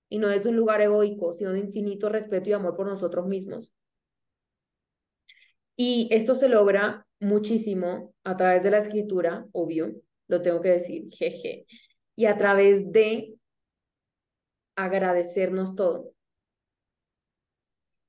Y 0.09 0.19
no 0.19 0.29
es 0.31 0.45
un 0.45 0.57
lugar 0.57 0.81
egoico, 0.81 1.33
sino 1.33 1.53
de 1.53 1.61
infinito 1.61 2.09
respeto 2.09 2.49
y 2.49 2.53
amor 2.53 2.77
por 2.77 2.87
nosotros 2.87 3.27
mismos. 3.27 3.73
Y 5.77 6.09
esto 6.11 6.35
se 6.35 6.49
logra 6.49 7.07
muchísimo 7.21 8.13
a 8.25 8.37
través 8.37 8.63
de 8.63 8.71
la 8.71 8.79
escritura, 8.79 9.47
obvio, 9.53 9.95
lo 10.31 10.43
tengo 10.43 10.61
que 10.61 10.71
decir, 10.71 11.11
jeje, 11.13 11.67
y 12.17 12.27
a 12.27 12.39
través 12.39 12.91
de 12.93 13.35
agradecernos 14.77 15.75
todo. 15.75 16.13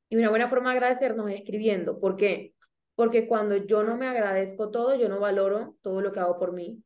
Y 0.10 0.18
una 0.18 0.30
buena 0.30 0.48
forma 0.50 0.72
de 0.72 0.78
agradecernos 0.78 1.30
es 1.30 1.38
escribiendo. 1.38 2.00
¿Por 2.00 2.16
qué? 2.18 2.54
Porque 2.96 3.28
cuando 3.28 3.56
yo 3.56 3.84
no 3.84 3.98
me 3.98 4.08
agradezco 4.08 4.70
todo, 4.70 4.96
yo 4.96 5.10
no 5.10 5.20
valoro 5.20 5.76
todo 5.82 6.02
lo 6.02 6.12
que 6.12 6.20
hago 6.20 6.38
por 6.38 6.54
mí. 6.54 6.84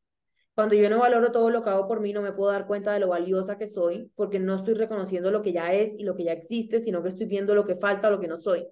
Cuando 0.53 0.75
yo 0.75 0.89
no 0.89 0.99
valoro 0.99 1.31
todo 1.31 1.49
lo 1.49 1.63
que 1.63 1.69
hago 1.69 1.87
por 1.87 1.99
mí, 1.99 2.13
no 2.13 2.21
me 2.21 2.31
puedo 2.31 2.51
dar 2.51 2.65
cuenta 2.65 2.93
de 2.93 2.99
lo 2.99 3.09
valiosa 3.09 3.57
que 3.57 3.67
soy, 3.67 4.11
porque 4.15 4.39
no 4.39 4.55
estoy 4.55 4.75
reconociendo 4.75 5.31
lo 5.31 5.41
que 5.41 5.51
ya 5.51 5.73
es 5.73 5.95
y 5.95 6.03
lo 6.03 6.15
que 6.15 6.23
ya 6.23 6.31
existe, 6.31 6.79
sino 6.79 7.03
que 7.03 7.09
estoy 7.09 7.25
viendo 7.25 7.55
lo 7.55 7.65
que 7.65 7.75
falta, 7.75 8.09
lo 8.09 8.21
que 8.21 8.27
no 8.27 8.37
soy. 8.37 8.65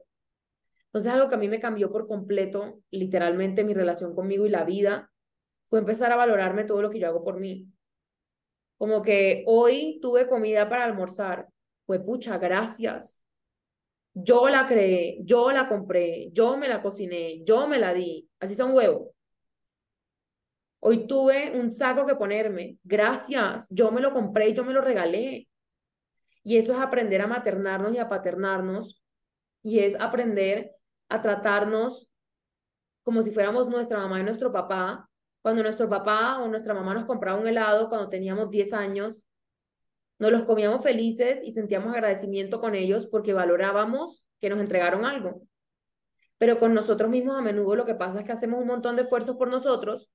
Entonces, 0.85 1.11
algo 1.11 1.27
que 1.27 1.35
a 1.35 1.39
mí 1.39 1.49
me 1.49 1.59
cambió 1.59 1.91
por 1.91 2.07
completo, 2.07 2.79
literalmente, 2.91 3.63
mi 3.63 3.73
relación 3.73 4.13
conmigo 4.13 4.45
y 4.45 4.49
la 4.49 4.63
vida, 4.63 5.11
fue 5.73 5.79
empezar 5.79 6.11
a 6.11 6.15
valorarme 6.15 6.65
todo 6.65 6.83
lo 6.83 6.89
que 6.91 6.99
yo 6.99 7.07
hago 7.07 7.23
por 7.23 7.39
mí. 7.39 7.67
Como 8.77 9.01
que 9.01 9.43
hoy 9.47 9.97
tuve 10.03 10.27
comida 10.27 10.69
para 10.69 10.85
almorzar. 10.85 11.47
Fue 11.87 11.99
pucha, 11.99 12.37
gracias. 12.37 13.25
Yo 14.13 14.49
la 14.49 14.67
creé, 14.67 15.17
yo 15.21 15.51
la 15.51 15.67
compré, 15.67 16.29
yo 16.31 16.57
me 16.57 16.67
la 16.67 16.79
cociné, 16.79 17.43
yo 17.43 17.67
me 17.67 17.79
la 17.79 17.91
di. 17.91 18.29
Así 18.39 18.53
son 18.53 18.75
huevos. 18.75 19.15
Hoy 20.79 21.07
tuve 21.07 21.57
un 21.59 21.71
saco 21.71 22.05
que 22.05 22.17
ponerme. 22.17 22.77
Gracias. 22.83 23.67
Yo 23.71 23.89
me 23.89 23.99
lo 23.99 24.13
compré 24.13 24.53
yo 24.53 24.63
me 24.63 24.73
lo 24.73 24.81
regalé. 24.81 25.47
Y 26.43 26.57
eso 26.57 26.73
es 26.73 26.79
aprender 26.79 27.19
a 27.19 27.25
maternarnos 27.25 27.95
y 27.95 27.97
a 27.97 28.09
paternarnos. 28.09 29.03
Y 29.63 29.79
es 29.79 29.99
aprender 29.99 30.75
a 31.09 31.19
tratarnos 31.23 32.11
como 33.01 33.23
si 33.23 33.31
fuéramos 33.31 33.67
nuestra 33.69 33.97
mamá 33.97 34.19
y 34.19 34.23
nuestro 34.23 34.51
papá 34.51 35.09
cuando 35.43 35.61
nuestro 35.61 35.89
papá 35.89 36.39
o 36.39 36.47
nuestra 36.47 36.73
mamá 36.73 36.93
nos 36.93 37.05
compraba 37.05 37.39
un 37.39 37.47
helado 37.47 37.89
cuando 37.89 38.07
teníamos 38.07 38.49
10 38.49 38.71
años, 38.71 39.25
nos 40.17 40.31
los 40.31 40.43
comíamos 40.43 40.81
felices 40.81 41.41
y 41.43 41.51
sentíamos 41.51 41.93
agradecimiento 41.93 42.61
con 42.61 42.75
ellos 42.75 43.07
porque 43.07 43.33
valorábamos 43.33 44.25
que 44.39 44.49
nos 44.49 44.61
entregaron 44.61 45.03
algo. 45.03 45.41
Pero 46.37 46.59
con 46.59 46.73
nosotros 46.73 47.09
mismos 47.09 47.35
a 47.37 47.41
menudo 47.41 47.75
lo 47.75 47.85
que 47.85 47.93
pasa 47.93 48.21
es 48.21 48.25
que 48.25 48.31
hacemos 48.31 48.61
un 48.61 48.67
montón 48.67 48.95
de 48.95 49.01
esfuerzos 49.01 49.35
por 49.35 49.49
nosotros 49.49 50.09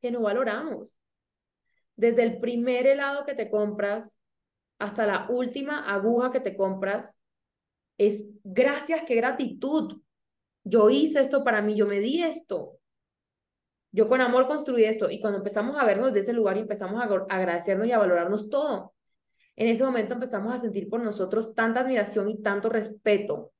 que 0.00 0.10
no 0.10 0.22
valoramos. 0.22 0.98
Desde 1.94 2.22
el 2.22 2.40
primer 2.40 2.86
helado 2.86 3.26
que 3.26 3.34
te 3.34 3.50
compras 3.50 4.18
hasta 4.78 5.06
la 5.06 5.26
última 5.28 5.92
aguja 5.92 6.30
que 6.30 6.40
te 6.40 6.56
compras, 6.56 7.20
es 7.98 8.26
gracias, 8.44 9.02
qué 9.06 9.14
gratitud. 9.14 10.00
Yo 10.64 10.88
hice 10.88 11.20
esto 11.20 11.44
para 11.44 11.60
mí, 11.60 11.76
yo 11.76 11.86
me 11.86 12.00
di 12.00 12.22
esto. 12.22 12.78
Yo 13.96 14.06
con 14.06 14.20
amor 14.20 14.46
construí 14.46 14.84
esto 14.84 15.10
y 15.10 15.22
cuando 15.22 15.38
empezamos 15.38 15.78
a 15.78 15.84
vernos 15.86 16.12
de 16.12 16.20
ese 16.20 16.34
lugar 16.34 16.58
y 16.58 16.60
empezamos 16.60 17.02
a 17.02 17.04
agradecernos 17.34 17.86
y 17.86 17.92
a 17.92 17.98
valorarnos 17.98 18.50
todo, 18.50 18.92
en 19.56 19.68
ese 19.68 19.84
momento 19.84 20.12
empezamos 20.12 20.52
a 20.52 20.58
sentir 20.58 20.90
por 20.90 21.00
nosotros 21.00 21.54
tanta 21.54 21.80
admiración 21.80 22.28
y 22.28 22.42
tanto 22.42 22.68
respeto 22.68 23.54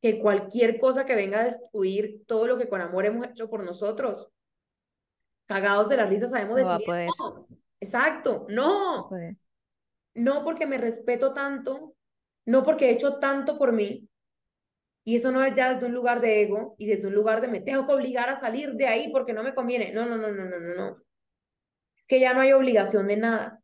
que 0.00 0.18
cualquier 0.18 0.78
cosa 0.78 1.04
que 1.04 1.14
venga 1.14 1.40
a 1.40 1.44
destruir 1.44 2.22
todo 2.26 2.46
lo 2.46 2.56
que 2.56 2.70
con 2.70 2.80
amor 2.80 3.04
hemos 3.04 3.26
hecho 3.26 3.50
por 3.50 3.62
nosotros, 3.62 4.30
cagados 5.44 5.90
de 5.90 5.98
la 5.98 6.06
risa, 6.06 6.26
sabemos 6.26 6.56
decir 6.56 6.88
no. 7.18 7.46
Exacto, 7.78 8.46
no. 8.48 9.10
No 10.14 10.44
porque 10.44 10.64
me 10.64 10.78
respeto 10.78 11.34
tanto, 11.34 11.94
no 12.46 12.62
porque 12.62 12.88
he 12.88 12.92
hecho 12.92 13.18
tanto 13.18 13.58
por 13.58 13.72
mí, 13.72 14.08
y 15.04 15.16
eso 15.16 15.32
no 15.32 15.44
es 15.44 15.54
ya 15.54 15.74
desde 15.74 15.86
un 15.86 15.94
lugar 15.94 16.20
de 16.20 16.42
ego 16.42 16.76
y 16.78 16.86
desde 16.86 17.08
un 17.08 17.14
lugar 17.14 17.40
de 17.40 17.48
me 17.48 17.60
tengo 17.60 17.86
que 17.86 17.92
obligar 17.92 18.28
a 18.28 18.36
salir 18.36 18.74
de 18.74 18.86
ahí 18.86 19.10
porque 19.10 19.32
no 19.32 19.42
me 19.42 19.54
conviene. 19.54 19.92
No, 19.92 20.06
no, 20.06 20.16
no, 20.16 20.30
no, 20.30 20.44
no, 20.44 20.60
no, 20.60 20.74
no. 20.74 20.96
Es 21.96 22.06
que 22.06 22.20
ya 22.20 22.34
no 22.34 22.40
hay 22.40 22.52
obligación 22.52 23.08
de 23.08 23.16
nada. 23.16 23.60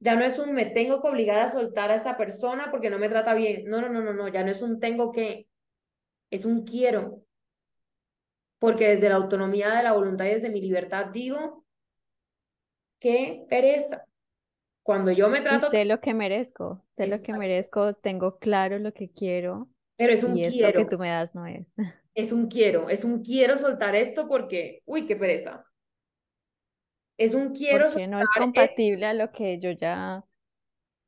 Ya 0.00 0.14
no 0.14 0.24
es 0.24 0.38
un 0.38 0.54
me 0.54 0.64
tengo 0.64 1.02
que 1.02 1.08
obligar 1.08 1.40
a 1.40 1.50
soltar 1.50 1.90
a 1.90 1.96
esta 1.96 2.16
persona 2.16 2.70
porque 2.70 2.88
no 2.88 2.98
me 2.98 3.08
trata 3.08 3.34
bien. 3.34 3.64
No, 3.66 3.82
no, 3.82 3.90
no, 3.90 4.00
no, 4.00 4.14
no. 4.14 4.28
Ya 4.28 4.44
no 4.44 4.50
es 4.50 4.62
un 4.62 4.80
tengo 4.80 5.12
que. 5.12 5.46
Es 6.30 6.46
un 6.46 6.64
quiero. 6.64 7.22
Porque 8.58 8.88
desde 8.88 9.10
la 9.10 9.16
autonomía 9.16 9.74
de 9.74 9.82
la 9.82 9.92
voluntad 9.92 10.24
y 10.24 10.30
desde 10.30 10.50
mi 10.50 10.60
libertad 10.60 11.06
digo 11.06 11.64
qué 12.98 13.44
pereza. 13.48 14.04
Cuando 14.82 15.12
yo 15.12 15.28
me 15.28 15.42
trato. 15.42 15.68
sé 15.68 15.84
lo 15.84 16.00
que 16.00 16.14
merezco. 16.14 16.82
Sé 16.96 17.08
lo 17.08 17.20
que 17.20 17.34
merezco. 17.34 17.92
Tengo 17.92 18.38
claro 18.38 18.78
lo 18.78 18.94
que 18.94 19.10
quiero 19.10 19.68
pero 19.98 20.12
es 20.12 20.22
un 20.22 20.34
quiero. 20.34 20.78
que 20.78 20.86
tú 20.86 20.98
me 20.98 21.08
das 21.08 21.34
no 21.34 21.46
es. 21.46 21.66
Es 22.14 22.32
un 22.32 22.48
quiero, 22.48 22.88
es 22.88 23.04
un 23.04 23.22
quiero 23.22 23.56
soltar 23.56 23.94
esto 23.94 24.26
porque, 24.26 24.82
uy, 24.86 25.06
qué 25.06 25.14
pereza. 25.14 25.64
Es 27.16 27.32
un 27.32 27.54
quiero 27.54 27.86
porque 27.86 28.08
no 28.08 28.18
es 28.18 28.28
compatible 28.36 29.06
a 29.06 29.14
lo 29.14 29.30
que 29.30 29.60
yo 29.60 29.70
ya 29.70 30.24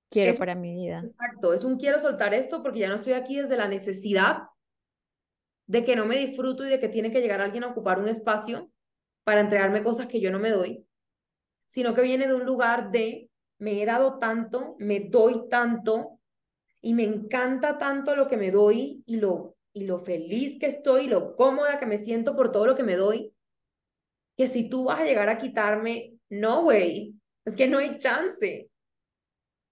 quiero 0.08 0.38
para 0.38 0.54
mi 0.54 0.72
vida. 0.72 1.02
Exacto, 1.04 1.52
es 1.52 1.64
un 1.64 1.78
quiero 1.78 1.98
soltar 1.98 2.32
esto 2.32 2.62
porque 2.62 2.78
ya 2.78 2.88
no 2.88 2.94
estoy 2.94 3.14
aquí 3.14 3.34
desde 3.34 3.56
la 3.56 3.66
necesidad 3.66 4.42
de 5.66 5.82
que 5.82 5.96
no 5.96 6.06
me 6.06 6.16
disfruto 6.16 6.64
y 6.64 6.70
de 6.70 6.78
que 6.78 6.88
tiene 6.88 7.10
que 7.10 7.20
llegar 7.20 7.40
alguien 7.40 7.64
a 7.64 7.70
ocupar 7.70 7.98
un 7.98 8.06
espacio 8.06 8.70
para 9.24 9.40
entregarme 9.40 9.82
cosas 9.82 10.06
que 10.06 10.20
yo 10.20 10.30
no 10.30 10.38
me 10.38 10.50
doy, 10.50 10.86
sino 11.66 11.92
que 11.92 12.02
viene 12.02 12.28
de 12.28 12.34
un 12.34 12.46
lugar 12.46 12.92
de 12.92 13.30
me 13.58 13.82
he 13.82 13.84
dado 13.84 14.20
tanto, 14.20 14.76
me 14.78 15.00
doy 15.00 15.48
tanto, 15.48 16.19
y 16.82 16.94
me 16.94 17.04
encanta 17.04 17.78
tanto 17.78 18.16
lo 18.16 18.26
que 18.26 18.36
me 18.36 18.50
doy 18.50 19.02
y 19.06 19.16
lo, 19.16 19.56
y 19.72 19.84
lo 19.84 19.98
feliz 19.98 20.58
que 20.58 20.66
estoy, 20.66 21.06
lo 21.06 21.36
cómoda 21.36 21.78
que 21.78 21.86
me 21.86 21.98
siento 21.98 22.34
por 22.34 22.50
todo 22.50 22.66
lo 22.66 22.74
que 22.74 22.82
me 22.82 22.96
doy, 22.96 23.34
que 24.36 24.46
si 24.46 24.68
tú 24.68 24.84
vas 24.84 25.00
a 25.00 25.04
llegar 25.04 25.28
a 25.28 25.38
quitarme, 25.38 26.14
no, 26.30 26.62
güey, 26.62 27.14
es 27.44 27.54
que 27.54 27.68
no 27.68 27.78
hay 27.78 27.98
chance. 27.98 28.70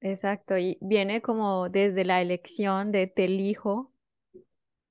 Exacto, 0.01 0.57
y 0.59 0.79
viene 0.81 1.23
como 1.23 1.69
desde 1.69 2.05
la 2.05 2.21
elección 2.21 2.93
de 2.93 3.07
te 3.07 3.25
elijo 3.25 3.93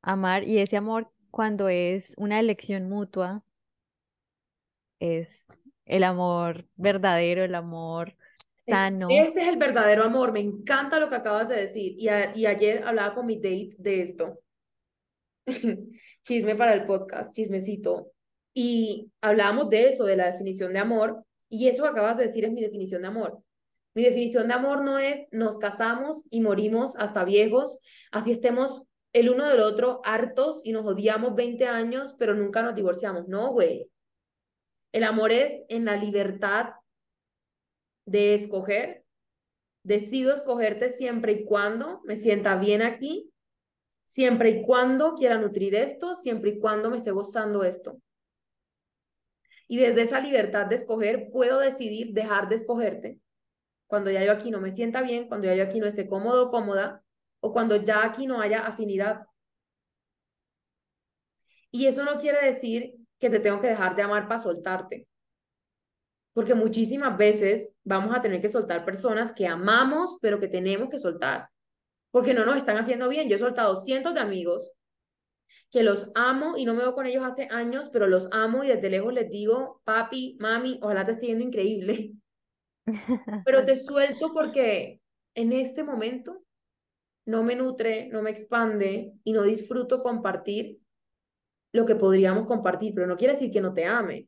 amar 0.01 0.43
y 0.43 0.57
ese 0.59 0.77
amor 0.77 1.11
cuando 1.31 1.69
es 1.69 2.13
una 2.17 2.39
elección 2.39 2.89
mutua 2.89 3.43
es 4.99 5.47
el 5.85 6.03
amor 6.03 6.67
verdadero, 6.75 7.43
el 7.43 7.55
amor 7.55 8.15
sano. 8.67 9.07
ese 9.09 9.41
es 9.41 9.47
el 9.47 9.57
verdadero 9.57 10.03
amor, 10.03 10.31
me 10.31 10.39
encanta 10.39 10.99
lo 10.99 11.09
que 11.09 11.15
acabas 11.15 11.49
de 11.49 11.55
decir 11.55 11.95
y, 11.97 12.07
y 12.39 12.45
ayer 12.45 12.83
hablaba 12.83 13.15
con 13.15 13.25
mi 13.25 13.37
date 13.37 13.75
de 13.77 14.01
esto. 14.01 14.39
Chisme 16.23 16.55
para 16.55 16.73
el 16.73 16.85
podcast, 16.85 17.33
chismecito. 17.33 18.11
Y 18.53 19.11
hablábamos 19.21 19.69
de 19.69 19.89
eso, 19.89 20.03
de 20.05 20.17
la 20.17 20.31
definición 20.31 20.73
de 20.73 20.79
amor, 20.79 21.23
y 21.49 21.67
eso 21.67 21.83
que 21.83 21.89
acabas 21.89 22.17
de 22.17 22.23
decir 22.23 22.43
es 22.43 22.51
mi 22.51 22.61
definición 22.61 23.03
de 23.03 23.07
amor. 23.07 23.41
Mi 23.93 24.03
definición 24.03 24.47
de 24.47 24.53
amor 24.53 24.83
no 24.83 24.99
es 24.99 25.25
nos 25.31 25.57
casamos 25.57 26.25
y 26.29 26.41
morimos 26.41 26.95
hasta 26.97 27.23
viejos, 27.23 27.79
así 28.11 28.31
estemos 28.31 28.83
el 29.13 29.29
uno 29.29 29.49
del 29.49 29.61
otro 29.61 30.01
hartos 30.03 30.61
y 30.63 30.71
nos 30.71 30.85
odiamos 30.85 31.33
20 31.35 31.65
años, 31.67 32.13
pero 32.19 32.35
nunca 32.35 32.61
nos 32.61 32.75
divorciamos. 32.75 33.27
No, 33.27 33.51
güey. 33.51 33.89
El 34.91 35.03
amor 35.03 35.31
es 35.31 35.63
en 35.69 35.85
la 35.85 35.95
libertad 35.95 36.71
de 38.07 38.33
escoger. 38.33 39.05
Decido 39.83 40.33
escogerte 40.33 40.89
siempre 40.89 41.33
y 41.33 41.45
cuando 41.45 42.01
me 42.05 42.15
sienta 42.15 42.57
bien 42.57 42.81
aquí, 42.81 43.31
siempre 44.05 44.49
y 44.49 44.61
cuando 44.63 45.13
quiera 45.13 45.37
nutrir 45.37 45.75
esto, 45.75 46.15
siempre 46.15 46.51
y 46.51 46.59
cuando 46.59 46.89
me 46.89 46.97
esté 46.97 47.11
gozando 47.11 47.63
esto. 47.63 48.01
Y 49.67 49.77
desde 49.77 50.01
esa 50.01 50.19
libertad 50.19 50.65
de 50.65 50.75
escoger, 50.75 51.29
puedo 51.31 51.59
decidir 51.59 52.13
dejar 52.13 52.49
de 52.49 52.55
escogerte 52.55 53.19
cuando 53.87 54.11
ya 54.11 54.23
yo 54.23 54.31
aquí 54.31 54.51
no 54.51 54.59
me 54.59 54.71
sienta 54.71 55.01
bien, 55.01 55.27
cuando 55.27 55.47
ya 55.47 55.55
yo 55.55 55.63
aquí 55.63 55.79
no 55.79 55.87
esté 55.87 56.07
cómodo 56.07 56.47
o 56.47 56.51
cómoda, 56.51 57.03
o 57.39 57.53
cuando 57.53 57.77
ya 57.77 58.03
aquí 58.03 58.27
no 58.27 58.41
haya 58.41 58.65
afinidad. 58.65 59.25
Y 61.71 61.85
eso 61.85 62.03
no 62.03 62.17
quiere 62.17 62.45
decir 62.45 62.95
que 63.19 63.29
te 63.29 63.39
tengo 63.39 63.59
que 63.59 63.67
dejar 63.67 63.95
de 63.95 64.01
amar 64.01 64.27
para 64.27 64.39
soltarte. 64.39 65.07
Porque 66.37 66.53
muchísimas 66.53 67.17
veces 67.17 67.73
vamos 67.83 68.15
a 68.15 68.21
tener 68.21 68.39
que 68.39 68.47
soltar 68.47 68.85
personas 68.85 69.33
que 69.33 69.47
amamos, 69.47 70.19
pero 70.21 70.39
que 70.39 70.47
tenemos 70.47 70.87
que 70.87 70.99
soltar. 70.99 71.49
Porque 72.11 72.35
no 72.35 72.45
nos 72.45 72.57
están 72.57 72.77
haciendo 72.77 73.09
bien. 73.09 73.27
Yo 73.27 73.37
he 73.37 73.39
soltado 73.39 73.75
cientos 73.75 74.13
de 74.13 74.19
amigos 74.19 74.71
que 75.71 75.81
los 75.81 76.11
amo 76.13 76.55
y 76.55 76.65
no 76.65 76.75
me 76.75 76.83
veo 76.83 76.93
con 76.93 77.07
ellos 77.07 77.23
hace 77.25 77.47
años, 77.49 77.89
pero 77.91 78.05
los 78.05 78.29
amo 78.31 78.63
y 78.63 78.67
desde 78.67 78.91
lejos 78.91 79.11
les 79.13 79.31
digo, 79.31 79.81
papi, 79.83 80.37
mami, 80.39 80.77
ojalá 80.83 81.07
te 81.07 81.13
esté 81.13 81.25
yendo 81.25 81.43
increíble. 81.43 82.13
Pero 83.43 83.65
te 83.65 83.75
suelto 83.75 84.31
porque 84.31 85.01
en 85.33 85.53
este 85.53 85.83
momento 85.83 86.43
no 87.25 87.41
me 87.41 87.55
nutre, 87.55 88.09
no 88.09 88.21
me 88.21 88.29
expande 88.29 89.11
y 89.23 89.33
no 89.33 89.41
disfruto 89.41 90.03
compartir 90.03 90.81
lo 91.73 91.87
que 91.87 91.95
podríamos 91.95 92.45
compartir, 92.45 92.93
pero 92.93 93.07
no 93.07 93.17
quiere 93.17 93.33
decir 93.33 93.49
que 93.49 93.59
no 93.59 93.73
te 93.73 93.85
ame. 93.85 94.27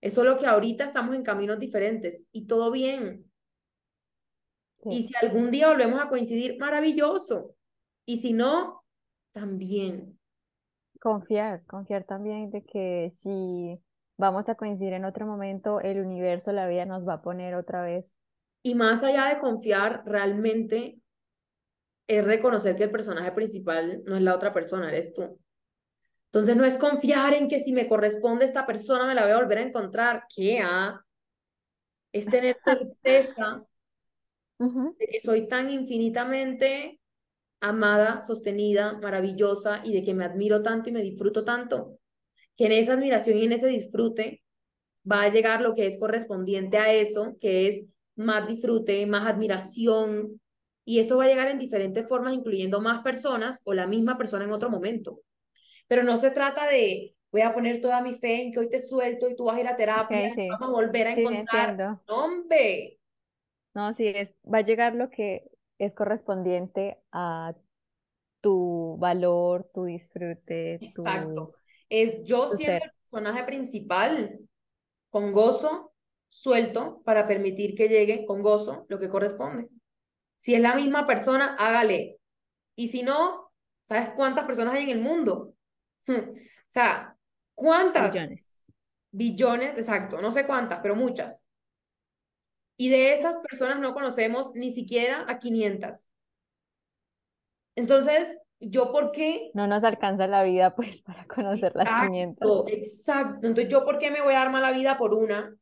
Es 0.00 0.14
solo 0.14 0.36
que 0.36 0.46
ahorita 0.46 0.84
estamos 0.84 1.14
en 1.14 1.22
caminos 1.22 1.58
diferentes 1.58 2.26
y 2.32 2.46
todo 2.46 2.70
bien. 2.70 3.24
Y 4.84 5.02
si 5.02 5.14
algún 5.20 5.50
día 5.50 5.68
volvemos 5.68 6.00
a 6.00 6.08
coincidir, 6.08 6.58
maravilloso. 6.58 7.54
Y 8.06 8.18
si 8.18 8.32
no, 8.32 8.84
también. 9.32 10.18
Confiar, 11.00 11.64
confiar 11.66 12.04
también 12.04 12.50
de 12.50 12.64
que 12.64 13.10
si 13.10 13.80
vamos 14.16 14.48
a 14.48 14.54
coincidir 14.54 14.92
en 14.94 15.04
otro 15.04 15.26
momento, 15.26 15.80
el 15.80 16.00
universo, 16.00 16.52
la 16.52 16.68
vida 16.68 16.84
nos 16.84 17.06
va 17.06 17.14
a 17.14 17.22
poner 17.22 17.54
otra 17.54 17.82
vez. 17.82 18.16
Y 18.62 18.74
más 18.74 19.02
allá 19.02 19.26
de 19.26 19.40
confiar, 19.40 20.02
realmente 20.04 20.98
es 22.08 22.24
reconocer 22.24 22.76
que 22.76 22.84
el 22.84 22.90
personaje 22.90 23.32
principal 23.32 24.02
no 24.06 24.16
es 24.16 24.22
la 24.22 24.34
otra 24.34 24.52
persona, 24.52 24.88
eres 24.88 25.12
tú. 25.12 25.38
Entonces 26.32 26.56
no 26.56 26.64
es 26.64 26.76
confiar 26.76 27.34
en 27.34 27.48
que 27.48 27.60
si 27.60 27.72
me 27.72 27.86
corresponde 27.86 28.44
esta 28.44 28.66
persona 28.66 29.06
me 29.06 29.14
la 29.14 29.22
voy 29.22 29.32
a 29.32 29.38
volver 29.38 29.58
a 29.58 29.62
encontrar. 29.62 30.24
¿Qué? 30.34 30.60
Ah? 30.62 31.00
Es 32.12 32.26
tener 32.26 32.54
certeza 32.64 33.64
de 34.58 35.06
que 35.06 35.20
soy 35.20 35.48
tan 35.48 35.70
infinitamente 35.70 37.00
amada, 37.60 38.20
sostenida, 38.20 38.98
maravillosa 39.00 39.82
y 39.84 39.92
de 39.92 40.02
que 40.04 40.14
me 40.14 40.24
admiro 40.24 40.62
tanto 40.62 40.90
y 40.90 40.92
me 40.92 41.02
disfruto 41.02 41.44
tanto, 41.44 41.98
que 42.56 42.66
en 42.66 42.72
esa 42.72 42.94
admiración 42.94 43.38
y 43.38 43.44
en 43.44 43.52
ese 43.52 43.68
disfrute 43.68 44.42
va 45.10 45.22
a 45.22 45.28
llegar 45.30 45.60
lo 45.60 45.72
que 45.74 45.86
es 45.86 45.98
correspondiente 45.98 46.78
a 46.78 46.92
eso, 46.92 47.36
que 47.40 47.68
es 47.68 47.86
más 48.16 48.46
disfrute, 48.46 49.06
más 49.06 49.26
admiración, 49.26 50.40
y 50.84 51.00
eso 51.00 51.18
va 51.18 51.24
a 51.24 51.28
llegar 51.28 51.48
en 51.48 51.58
diferentes 51.58 52.06
formas, 52.08 52.34
incluyendo 52.34 52.80
más 52.80 53.02
personas 53.02 53.60
o 53.64 53.74
la 53.74 53.86
misma 53.86 54.16
persona 54.18 54.44
en 54.44 54.52
otro 54.52 54.70
momento. 54.70 55.20
Pero 55.88 56.04
no 56.04 56.16
se 56.16 56.30
trata 56.30 56.68
de 56.68 57.16
voy 57.30 57.42
a 57.42 57.52
poner 57.52 57.80
toda 57.80 58.00
mi 58.00 58.14
fe 58.14 58.42
en 58.42 58.52
que 58.52 58.60
hoy 58.60 58.70
te 58.70 58.80
suelto 58.80 59.28
y 59.28 59.36
tú 59.36 59.44
vas 59.44 59.56
a 59.56 59.60
ir 59.60 59.66
a 59.66 59.76
terapia, 59.76 60.28
y 60.28 60.48
vamos 60.48 60.68
a 60.68 60.72
volver 60.72 61.08
a 61.08 61.12
encontrar. 61.14 61.76
No, 61.76 62.00
hombre. 62.06 62.98
No, 63.74 63.92
sí, 63.94 64.06
es, 64.06 64.34
va 64.42 64.58
a 64.58 64.62
llegar 64.62 64.94
lo 64.94 65.10
que 65.10 65.50
es 65.78 65.92
correspondiente 65.92 66.98
a 67.12 67.54
tu 68.40 68.96
valor, 68.98 69.70
tu 69.74 69.84
disfrute. 69.84 70.74
Exacto. 70.74 71.54
es 71.88 72.22
yo 72.24 72.48
siendo 72.48 72.84
el 72.84 72.92
personaje 73.00 73.44
principal, 73.44 74.38
con 75.10 75.32
gozo, 75.32 75.92
suelto, 76.28 77.02
para 77.04 77.26
permitir 77.26 77.74
que 77.74 77.88
llegue 77.88 78.26
con 78.26 78.42
gozo 78.42 78.86
lo 78.88 78.98
que 78.98 79.08
corresponde. 79.08 79.68
Si 80.38 80.54
es 80.54 80.60
la 80.60 80.74
misma 80.74 81.06
persona, 81.06 81.56
hágale. 81.58 82.18
Y 82.76 82.88
si 82.88 83.02
no, 83.02 83.50
¿sabes 83.84 84.10
cuántas 84.10 84.44
personas 84.44 84.74
hay 84.74 84.84
en 84.84 84.90
el 84.90 85.00
mundo? 85.00 85.54
O 86.08 86.34
sea, 86.68 87.16
¿cuántas? 87.54 88.12
Billones. 88.12 88.44
Billones, 89.10 89.76
exacto. 89.76 90.20
No 90.20 90.32
sé 90.32 90.46
cuántas, 90.46 90.80
pero 90.80 90.94
muchas. 90.96 91.44
Y 92.76 92.90
de 92.90 93.12
esas 93.12 93.36
personas 93.38 93.80
no 93.80 93.92
conocemos 93.92 94.52
ni 94.54 94.70
siquiera 94.70 95.24
a 95.28 95.38
500. 95.38 96.08
Entonces, 97.76 98.38
¿yo 98.60 98.92
por 98.92 99.12
qué? 99.12 99.50
No 99.54 99.66
nos 99.66 99.82
alcanza 99.84 100.26
la 100.26 100.42
vida, 100.42 100.74
pues, 100.74 101.02
para 101.02 101.26
conocer 101.26 101.72
las 101.74 102.02
500. 102.02 102.70
Exacto. 102.70 103.46
Entonces, 103.46 103.68
¿yo 103.68 103.84
por 103.84 103.98
qué 103.98 104.10
me 104.10 104.22
voy 104.22 104.34
a 104.34 104.38
dar 104.38 104.50
mala 104.50 104.72
vida 104.72 104.96
por 104.98 105.14
una? 105.14 105.56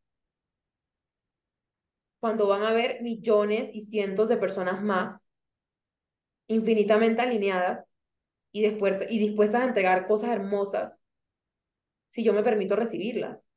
Cuando 2.20 2.48
van 2.48 2.62
a 2.62 2.70
haber 2.70 3.02
millones 3.02 3.70
y 3.72 3.82
cientos 3.82 4.28
de 4.28 4.36
personas 4.36 4.82
más, 4.82 5.26
infinitamente 6.48 7.22
alineadas 7.22 7.95
y, 8.60 8.64
y 8.64 9.18
dispuestas 9.18 9.62
a 9.62 9.66
entregar 9.66 10.06
cosas 10.06 10.30
hermosas, 10.30 11.04
si 12.10 12.24
yo 12.24 12.32
me 12.32 12.42
permito 12.42 12.76
recibirlas. 12.76 13.48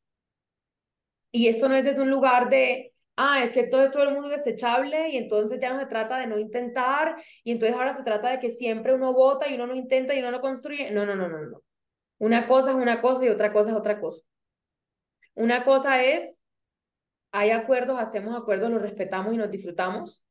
Y 1.31 1.47
esto 1.47 1.69
no 1.69 1.75
es 1.75 1.85
desde 1.85 2.01
un 2.01 2.09
lugar 2.09 2.49
de, 2.49 2.93
ah, 3.15 3.43
es 3.43 3.51
que 3.51 3.63
todo, 3.63 3.91
todo 3.91 4.03
el 4.03 4.13
mundo 4.13 4.31
es 4.31 4.43
desechable 4.43 5.09
y 5.09 5.17
entonces 5.17 5.59
ya 5.59 5.73
no 5.73 5.79
se 5.79 5.85
trata 5.85 6.17
de 6.17 6.27
no 6.27 6.39
intentar 6.39 7.15
y 7.43 7.51
entonces 7.51 7.75
ahora 7.77 7.93
se 7.93 8.03
trata 8.03 8.31
de 8.31 8.39
que 8.39 8.49
siempre 8.49 8.93
uno 8.93 9.13
vota 9.13 9.47
y 9.47 9.55
uno 9.55 9.67
no 9.67 9.75
intenta 9.75 10.13
y 10.13 10.19
uno 10.19 10.31
no 10.31 10.41
construye. 10.41 10.91
No, 10.91 11.05
no, 11.05 11.15
no, 11.15 11.29
no, 11.29 11.45
no. 11.45 11.61
Una 12.17 12.47
cosa 12.47 12.71
es 12.71 12.77
una 12.77 13.01
cosa 13.01 13.25
y 13.25 13.29
otra 13.29 13.53
cosa 13.53 13.71
es 13.71 13.75
otra 13.75 13.99
cosa. 13.99 14.23
Una 15.35 15.63
cosa 15.63 16.03
es, 16.03 16.41
hay 17.31 17.51
acuerdos, 17.51 17.99
hacemos 17.99 18.35
acuerdos, 18.35 18.69
los 18.71 18.81
respetamos 18.81 19.33
y 19.33 19.37
nos 19.37 19.51
disfrutamos. 19.51 20.25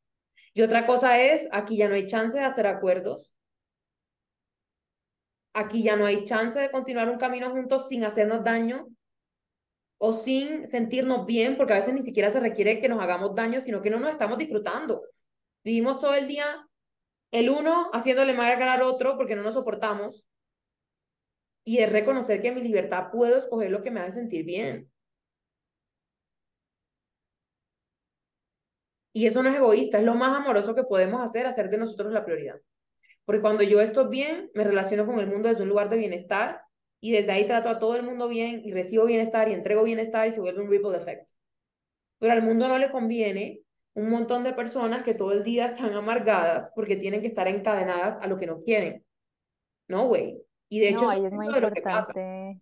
Y 0.53 0.63
otra 0.63 0.87
cosa 0.87 1.21
es, 1.21 1.49
aquí 1.53 1.77
ya 1.77 1.89
no 1.89 1.95
hay 1.95 2.07
chance 2.07 2.37
de 2.37 2.45
hacer 2.45 2.67
acuerdos. 2.67 3.33
Aquí 5.59 5.83
ya 5.83 5.97
no 5.97 6.07
hay 6.07 6.25
chance 6.25 6.57
de 6.57 6.71
continuar 6.71 7.11
un 7.11 7.19
camino 7.19 7.51
juntos 7.51 7.89
sin 7.89 8.05
hacernos 8.05 8.45
daño 8.45 8.87
o 9.99 10.13
sin 10.13 10.69
sentirnos 10.69 11.27
bien, 11.27 11.57
porque 11.57 11.73
a 11.73 11.79
veces 11.79 11.93
ni 11.95 12.03
siquiera 12.05 12.31
se 12.31 12.39
requiere 12.39 12.81
que 12.81 12.89
nos 12.89 13.03
hagamos 13.03 13.35
daño, 13.35 13.61
sino 13.61 13.83
que 13.83 13.91
no 13.91 13.99
nos 13.99 14.11
estamos 14.11 14.39
disfrutando. 14.39 15.03
Vivimos 15.65 15.99
todo 15.99 16.15
el 16.15 16.29
día 16.29 16.65
el 17.33 17.51
uno 17.51 17.91
haciéndole 17.93 18.35
mal 18.35 18.63
al 18.63 18.83
otro 18.83 19.17
porque 19.17 19.35
no 19.35 19.43
nos 19.43 19.55
soportamos. 19.55 20.25
Y 21.65 21.79
es 21.79 21.91
reconocer 21.91 22.41
que 22.41 22.49
en 22.49 22.55
mi 22.55 22.63
libertad 22.63 23.11
puedo 23.11 23.37
escoger 23.37 23.73
lo 23.73 23.83
que 23.83 23.91
me 23.91 23.99
hace 23.99 24.13
sentir 24.13 24.45
bien. 24.45 24.89
Y 29.13 29.27
eso 29.27 29.43
no 29.43 29.51
es 29.51 29.57
egoísta, 29.57 29.99
es 29.99 30.05
lo 30.05 30.15
más 30.15 30.37
amoroso 30.37 30.73
que 30.77 30.85
podemos 30.85 31.21
hacer, 31.21 31.47
hacer 31.47 31.69
de 31.69 31.79
nosotros 31.79 32.13
la 32.13 32.25
prioridad. 32.25 32.61
Porque 33.29 33.43
cuando 33.43 33.63
yo 33.63 33.83
estoy 33.83 34.09
bien, 34.09 34.51
me 34.55 34.65
relaciono 34.65 35.05
con 35.05 35.19
el 35.19 35.27
mundo 35.27 35.51
desde 35.51 35.63
un 35.63 35.69
lugar 35.69 35.91
de 35.91 35.99
bienestar 35.99 36.63
y 36.99 37.13
desde 37.13 37.31
ahí 37.31 37.47
trato 37.47 37.69
a 37.69 37.79
todo 37.79 37.95
el 37.95 38.03
mundo 38.03 38.27
bien 38.27 38.63
y 38.65 38.73
recibo 38.73 39.05
bienestar 39.05 39.51
y 39.51 39.53
entrego 39.53 39.83
bienestar 39.83 40.27
y 40.27 40.33
se 40.33 40.41
vuelve 40.41 40.63
un 40.63 40.71
ripple 40.71 40.97
effect. 40.97 41.29
Pero 42.19 42.33
al 42.33 42.43
mundo 42.43 42.69
no 42.69 42.79
le 42.79 42.89
conviene 42.89 43.61
un 43.93 44.09
montón 44.09 44.45
de 44.45 44.55
personas 44.55 45.03
que 45.03 45.13
todo 45.13 45.33
el 45.33 45.45
día 45.45 45.67
están 45.67 45.93
amargadas 45.93 46.73
porque 46.75 46.97
tienen 46.97 47.21
que 47.21 47.27
estar 47.27 47.47
encadenadas 47.49 48.19
a 48.23 48.29
lo 48.29 48.39
que 48.39 48.47
no 48.47 48.61
quieren. 48.61 49.05
No, 49.89 50.07
güey. 50.07 50.41
Y 50.71 50.81
de 50.81 50.89
hecho, 50.89 51.11
ahí 51.11 51.27
es 51.27 51.33
muy 51.35 51.49
importante 51.49 52.59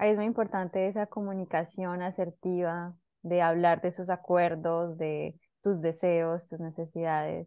es 0.00 0.16
muy 0.16 0.24
importante 0.24 0.88
esa 0.88 1.06
comunicación 1.06 2.02
asertiva 2.02 2.96
de 3.22 3.40
hablar 3.40 3.80
de 3.82 3.92
sus 3.92 4.10
acuerdos, 4.10 4.98
de 4.98 5.38
tus 5.62 5.80
deseos, 5.80 6.48
tus 6.48 6.58
necesidades 6.58 7.46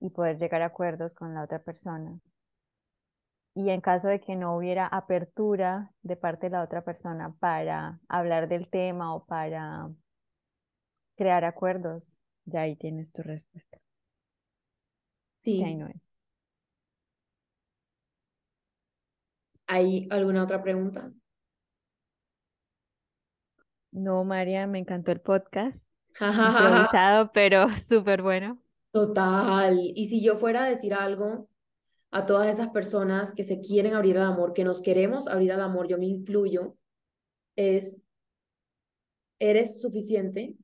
y 0.00 0.10
poder 0.10 0.38
llegar 0.38 0.62
a 0.62 0.66
acuerdos 0.66 1.14
con 1.14 1.34
la 1.34 1.44
otra 1.44 1.62
persona. 1.62 2.18
Y 3.54 3.70
en 3.70 3.80
caso 3.80 4.08
de 4.08 4.20
que 4.20 4.36
no 4.36 4.56
hubiera 4.56 4.86
apertura 4.86 5.92
de 6.02 6.16
parte 6.16 6.46
de 6.46 6.56
la 6.56 6.62
otra 6.62 6.82
persona 6.82 7.34
para 7.38 8.00
hablar 8.08 8.48
del 8.48 8.68
tema 8.68 9.14
o 9.14 9.24
para 9.24 9.90
crear 11.16 11.44
acuerdos, 11.44 12.18
ya 12.44 12.62
ahí 12.62 12.76
tienes 12.76 13.12
tu 13.12 13.22
respuesta. 13.22 13.78
Sí. 15.38 15.62
ahí 15.62 15.74
no 15.74 15.86
es. 15.86 16.00
¿Hay 19.66 20.08
alguna 20.10 20.44
otra 20.44 20.62
pregunta? 20.62 21.12
No, 23.92 24.24
María, 24.24 24.66
me 24.66 24.78
encantó 24.78 25.12
el 25.12 25.20
podcast. 25.20 25.86
Improvisado, 26.20 27.32
pero 27.32 27.68
súper 27.76 28.22
bueno. 28.22 28.60
Total. 28.92 29.78
Y 29.94 30.08
si 30.08 30.22
yo 30.22 30.36
fuera 30.36 30.64
a 30.64 30.68
decir 30.68 30.94
algo 30.94 31.48
a 32.10 32.26
todas 32.26 32.48
esas 32.48 32.70
personas 32.70 33.34
que 33.34 33.44
se 33.44 33.60
quieren 33.60 33.94
abrir 33.94 34.18
al 34.18 34.24
amor, 34.24 34.52
que 34.52 34.64
nos 34.64 34.82
queremos 34.82 35.28
abrir 35.28 35.52
al 35.52 35.60
amor, 35.60 35.86
yo 35.88 35.96
me 35.96 36.06
incluyo, 36.06 36.76
es, 37.56 37.98
eres 39.38 39.80
suficiente. 39.80 40.56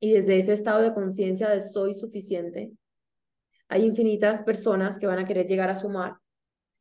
Y 0.00 0.12
desde 0.12 0.38
ese 0.38 0.52
estado 0.52 0.82
de 0.82 0.94
conciencia 0.94 1.48
de 1.48 1.60
soy 1.60 1.94
suficiente, 1.94 2.70
hay 3.68 3.84
infinitas 3.84 4.42
personas 4.42 4.98
que 4.98 5.08
van 5.08 5.18
a 5.18 5.24
querer 5.24 5.46
llegar 5.48 5.70
a 5.70 5.74
sumar 5.74 6.18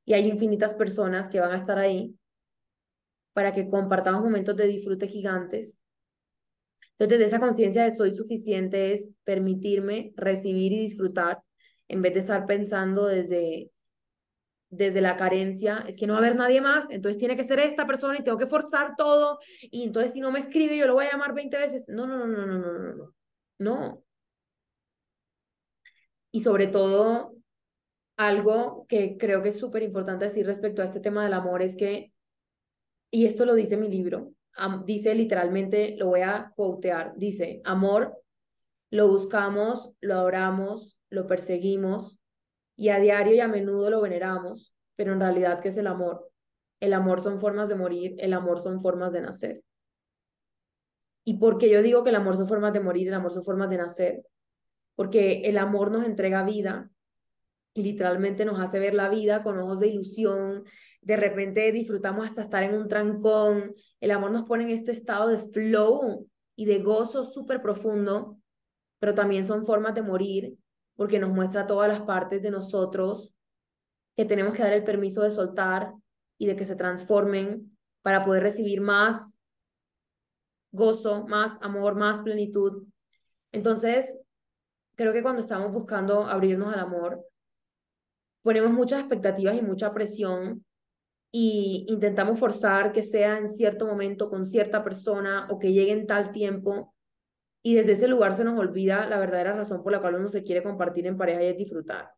y 0.05 0.13
hay 0.13 0.29
infinitas 0.29 0.73
personas 0.73 1.27
que 1.27 1.39
van 1.39 1.51
a 1.51 1.57
estar 1.57 1.77
ahí 1.77 2.15
para 3.33 3.53
que 3.53 3.67
compartamos 3.67 4.23
momentos 4.23 4.55
de 4.55 4.67
disfrute 4.67 5.07
gigantes. 5.07 5.77
Entonces, 6.99 7.19
desde 7.19 7.25
esa 7.25 7.39
conciencia 7.39 7.83
de 7.83 7.91
soy 7.91 8.11
suficiente 8.13 8.91
es 8.93 9.13
permitirme 9.23 10.13
recibir 10.15 10.71
y 10.73 10.79
disfrutar 10.79 11.41
en 11.87 12.01
vez 12.01 12.13
de 12.13 12.19
estar 12.19 12.45
pensando 12.45 13.05
desde 13.05 13.71
desde 14.69 15.01
la 15.01 15.15
carencia, 15.15 15.83
es 15.87 15.97
que 15.97 16.07
no 16.07 16.13
va 16.13 16.19
a 16.19 16.21
haber 16.23 16.35
nadie 16.35 16.61
más, 16.61 16.89
entonces 16.89 17.17
tiene 17.17 17.37
que 17.37 17.43
ser 17.43 17.59
esta 17.59 17.87
persona 17.87 18.17
y 18.19 18.23
tengo 18.23 18.37
que 18.37 18.47
forzar 18.47 18.95
todo, 18.97 19.39
y 19.61 19.83
entonces 19.83 20.13
si 20.13 20.19
no 20.19 20.31
me 20.31 20.39
escribe 20.39 20.77
yo 20.77 20.87
lo 20.87 20.93
voy 20.95 21.05
a 21.05 21.11
llamar 21.11 21.33
20 21.33 21.57
veces. 21.57 21.85
No, 21.87 22.05
no, 22.05 22.17
no, 22.17 22.27
no, 22.27 22.45
no, 22.45 22.57
no, 22.59 22.79
no, 22.79 22.95
no. 22.95 23.13
No. 23.59 24.03
Y 26.31 26.41
sobre 26.41 26.67
todo, 26.67 27.33
algo 28.17 28.85
que 28.89 29.17
creo 29.17 29.41
que 29.41 29.49
es 29.49 29.59
súper 29.59 29.83
importante 29.83 30.25
decir 30.25 30.45
respecto 30.45 30.81
a 30.81 30.85
este 30.85 30.99
tema 30.99 31.23
del 31.23 31.33
amor 31.33 31.61
es 31.61 31.75
que, 31.75 32.11
y 33.11 33.25
esto 33.25 33.45
lo 33.45 33.55
dice 33.55 33.77
mi 33.77 33.89
libro, 33.89 34.33
dice 34.85 35.15
literalmente, 35.15 35.95
lo 35.97 36.07
voy 36.07 36.21
a 36.21 36.53
quotear, 36.55 37.13
dice, 37.15 37.61
amor, 37.63 38.17
lo 38.89 39.07
buscamos, 39.07 39.91
lo 40.01 40.15
adoramos, 40.15 40.99
lo 41.09 41.27
perseguimos 41.27 42.19
y 42.75 42.89
a 42.89 42.99
diario 42.99 43.33
y 43.33 43.39
a 43.39 43.47
menudo 43.47 43.89
lo 43.89 44.01
veneramos, 44.01 44.73
pero 44.95 45.13
en 45.13 45.19
realidad, 45.19 45.59
¿qué 45.61 45.69
es 45.69 45.77
el 45.77 45.87
amor? 45.87 46.29
El 46.79 46.93
amor 46.93 47.21
son 47.21 47.39
formas 47.39 47.69
de 47.69 47.75
morir, 47.75 48.15
el 48.19 48.33
amor 48.33 48.61
son 48.61 48.81
formas 48.81 49.11
de 49.11 49.21
nacer. 49.21 49.63
¿Y 51.23 51.39
por 51.39 51.57
qué 51.57 51.69
yo 51.69 51.81
digo 51.81 52.03
que 52.03 52.11
el 52.11 52.15
amor 52.15 52.37
son 52.37 52.47
formas 52.47 52.73
de 52.73 52.79
morir, 52.79 53.07
el 53.07 53.13
amor 53.13 53.33
son 53.33 53.43
formas 53.43 53.69
de 53.69 53.77
nacer? 53.77 54.23
Porque 54.95 55.41
el 55.45 55.57
amor 55.57 55.91
nos 55.91 56.05
entrega 56.05 56.43
vida 56.43 56.89
literalmente 57.83 58.45
nos 58.45 58.59
hace 58.59 58.79
ver 58.79 58.93
la 58.93 59.09
vida 59.09 59.41
con 59.41 59.59
ojos 59.59 59.79
de 59.79 59.87
ilusión. 59.87 60.63
De 61.01 61.15
repente 61.15 61.71
disfrutamos 61.71 62.25
hasta 62.25 62.41
estar 62.41 62.63
en 62.63 62.75
un 62.75 62.87
trancón. 62.87 63.75
El 63.99 64.11
amor 64.11 64.31
nos 64.31 64.43
pone 64.43 64.63
en 64.63 64.71
este 64.71 64.91
estado 64.91 65.29
de 65.29 65.39
flow 65.39 66.27
y 66.55 66.65
de 66.65 66.79
gozo 66.79 67.23
súper 67.23 67.61
profundo, 67.61 68.37
pero 68.99 69.13
también 69.13 69.45
son 69.45 69.65
formas 69.65 69.95
de 69.95 70.01
morir 70.01 70.57
porque 70.95 71.19
nos 71.19 71.29
muestra 71.29 71.67
todas 71.67 71.87
las 71.87 72.01
partes 72.01 72.41
de 72.41 72.51
nosotros 72.51 73.33
que 74.15 74.25
tenemos 74.25 74.55
que 74.55 74.63
dar 74.63 74.73
el 74.73 74.83
permiso 74.83 75.21
de 75.21 75.31
soltar 75.31 75.93
y 76.39 76.47
de 76.47 76.55
que 76.55 76.65
se 76.65 76.75
transformen 76.75 77.77
para 78.01 78.23
poder 78.23 78.41
recibir 78.43 78.81
más 78.81 79.37
gozo, 80.71 81.27
más 81.27 81.59
amor, 81.61 81.95
más 81.95 82.19
plenitud. 82.19 82.87
Entonces, 83.51 84.17
creo 84.95 85.13
que 85.13 85.21
cuando 85.21 85.41
estamos 85.41 85.71
buscando 85.71 86.25
abrirnos 86.25 86.73
al 86.73 86.79
amor, 86.79 87.23
ponemos 88.47 88.71
muchas 88.71 89.01
expectativas 89.01 89.57
y 89.57 89.61
mucha 89.61 89.93
presión 89.93 90.63
y 91.33 91.85
intentamos 91.89 92.39
forzar 92.39 92.93
que 92.93 93.03
sea 93.03 93.37
en 93.39 93.49
cierto 93.49 93.85
momento 93.85 94.29
con 94.29 94.45
cierta 94.45 94.85
persona 94.85 95.49
o 95.49 95.59
que 95.59 95.73
llegue 95.73 95.91
en 95.91 96.07
tal 96.07 96.31
tiempo 96.31 96.95
y 97.61 97.75
desde 97.75 97.91
ese 97.91 98.07
lugar 98.07 98.33
se 98.35 98.45
nos 98.45 98.57
olvida 98.57 99.05
la 99.05 99.19
verdadera 99.19 99.51
razón 99.51 99.83
por 99.83 99.91
la 99.91 99.99
cual 99.99 100.15
uno 100.15 100.29
se 100.29 100.43
quiere 100.43 100.63
compartir 100.63 101.05
en 101.07 101.17
pareja 101.17 101.43
y 101.43 101.47
es 101.47 101.57
disfrutar. 101.57 102.11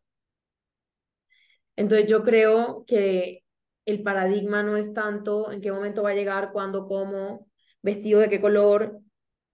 Entonces 1.74 2.06
yo 2.08 2.22
creo 2.22 2.84
que 2.86 3.42
el 3.84 4.04
paradigma 4.04 4.62
no 4.62 4.76
es 4.76 4.94
tanto 4.94 5.50
en 5.50 5.60
qué 5.60 5.72
momento 5.72 6.04
va 6.04 6.10
a 6.10 6.14
llegar, 6.14 6.52
cuándo, 6.52 6.86
cómo, 6.86 7.48
vestido 7.82 8.20
de 8.20 8.28
qué 8.28 8.40
color, 8.40 9.00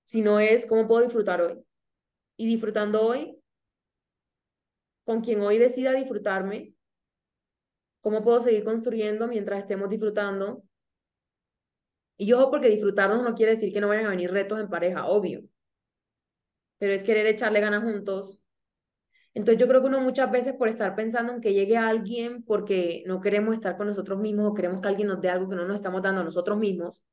sino 0.05 0.41
es 0.41 0.67
cómo 0.67 0.87
puedo 0.87 1.05
disfrutar 1.05 1.41
hoy. 1.41 1.65
Y 2.37 2.47
disfrutando 2.47 3.01
hoy, 3.01 3.41
con 5.07 5.21
quien 5.21 5.41
hoy 5.41 5.57
decida 5.57 5.93
disfrutarme, 5.93 6.75
cómo 8.01 8.25
puedo 8.25 8.41
seguir 8.41 8.65
construyendo 8.65 9.29
mientras 9.29 9.61
estemos 9.61 9.89
disfrutando. 9.89 10.65
Y 12.17 12.27
yo, 12.27 12.51
porque 12.51 12.69
disfrutarnos 12.69 13.23
no 13.23 13.35
quiere 13.37 13.53
decir 13.53 13.73
que 13.73 13.81
no 13.81 13.89
vayan 13.89 14.07
a 14.07 14.11
venir 14.11 14.33
retos 14.33 14.59
en 14.59 14.69
pareja, 14.69 15.07
obvio. 15.07 15.45
Pero 16.79 16.93
es 16.93 17.05
querer 17.05 17.25
echarle 17.27 17.61
ganas 17.61 17.85
juntos. 17.85 18.43
Entonces 19.33 19.61
yo 19.61 19.69
creo 19.69 19.81
que 19.81 19.87
uno 19.87 20.01
muchas 20.01 20.31
veces 20.31 20.55
por 20.55 20.69
estar 20.69 20.97
pensando 20.97 21.33
en 21.33 21.41
que 21.41 21.55
llegue 21.55 21.77
a 21.77 21.89
alguien 21.89 22.43
porque 22.43 23.05
no 23.07 23.21
queremos 23.21 23.55
estar 23.55 23.77
con 23.77 23.87
nosotros 23.87 24.19
mismos 24.19 24.51
o 24.51 24.55
queremos 24.55 24.81
que 24.81 24.89
alguien 24.89 25.07
nos 25.07 25.21
dé 25.21 25.29
algo 25.29 25.49
que 25.49 25.57
no 25.57 25.67
nos 25.67 25.77
estamos 25.77 26.03
dando 26.03 26.23
a 26.23 26.25
nosotros 26.25 26.59
mismos, 26.59 27.07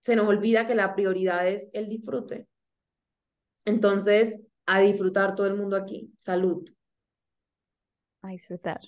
se 0.00 0.14
nos 0.14 0.26
olvida 0.26 0.66
que 0.66 0.74
la 0.74 0.94
prioridad 0.94 1.48
es 1.48 1.70
el 1.72 1.88
disfrute. 1.88 2.48
Entonces, 3.64 4.40
a 4.72 4.78
disfrutar 4.78 5.34
todo 5.34 5.48
el 5.48 5.56
mundo 5.56 5.74
aquí. 5.74 6.14
Salud. 6.16 6.64
A 8.22 8.28
disfrutar. 8.28 8.80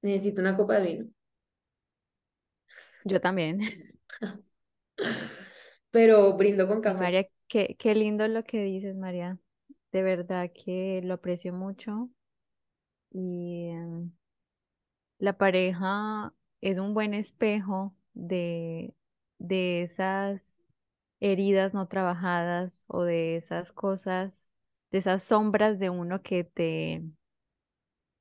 Necesito 0.00 0.40
una 0.40 0.56
copa 0.56 0.78
de 0.78 0.86
vino. 0.86 1.10
Yo 3.04 3.20
también. 3.20 3.60
Pero 5.90 6.34
brindo 6.38 6.66
con 6.66 6.80
café. 6.80 7.02
María, 7.02 7.26
qué, 7.48 7.76
qué 7.78 7.94
lindo 7.94 8.26
lo 8.28 8.44
que 8.44 8.62
dices, 8.64 8.96
María. 8.96 9.38
De 9.92 10.02
verdad 10.02 10.50
que 10.54 11.02
lo 11.04 11.14
aprecio 11.14 11.52
mucho. 11.52 12.08
Y 13.12 13.68
em, 13.68 14.10
la 15.18 15.36
pareja 15.36 16.32
es 16.62 16.78
un 16.78 16.94
buen 16.94 17.12
espejo 17.12 17.94
de, 18.14 18.94
de 19.38 19.82
esas 19.82 20.54
heridas 21.20 21.74
no 21.74 21.88
trabajadas 21.88 22.86
o 22.88 23.04
de 23.04 23.36
esas 23.36 23.72
cosas, 23.72 24.49
de 24.90 24.98
esas 24.98 25.22
sombras 25.22 25.78
de 25.78 25.90
uno 25.90 26.22
que 26.22 26.44
te, 26.44 27.02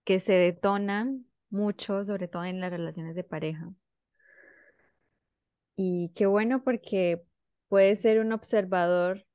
que 0.03 0.19
se 0.19 0.33
detonan 0.33 1.25
mucho, 1.49 2.03
sobre 2.05 2.27
todo 2.27 2.45
en 2.45 2.59
las 2.59 2.71
relaciones 2.71 3.15
de 3.15 3.23
pareja. 3.23 3.73
Y 5.75 6.11
qué 6.15 6.25
bueno 6.25 6.63
porque 6.63 7.23
puedes 7.67 8.01
ser 8.01 8.19
un 8.19 8.31
observador, 8.31 9.25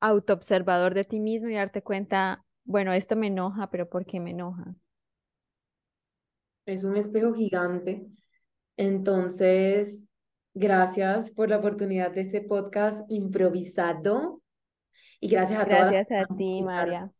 autoobservador 0.00 0.94
de 0.94 1.04
ti 1.04 1.20
mismo 1.20 1.48
y 1.48 1.54
darte 1.54 1.82
cuenta, 1.82 2.44
bueno, 2.64 2.92
esto 2.92 3.16
me 3.16 3.28
enoja, 3.28 3.70
pero 3.70 3.88
¿por 3.88 4.04
qué 4.04 4.20
me 4.20 4.30
enoja? 4.30 4.74
Es 6.66 6.84
un 6.84 6.96
espejo 6.96 7.34
gigante. 7.34 8.06
Entonces, 8.76 10.06
Gracias 10.56 11.32
por 11.32 11.48
la 11.48 11.56
oportunidad 11.56 12.12
de 12.12 12.20
este 12.20 12.40
podcast 12.40 13.04
improvisado. 13.10 14.40
Y 15.20 15.28
gracias 15.28 15.60
a 15.60 15.64
todas. 15.64 15.90
Gracias 15.90 16.30
a 16.30 16.34
ti, 16.34 16.62
María. 16.62 17.10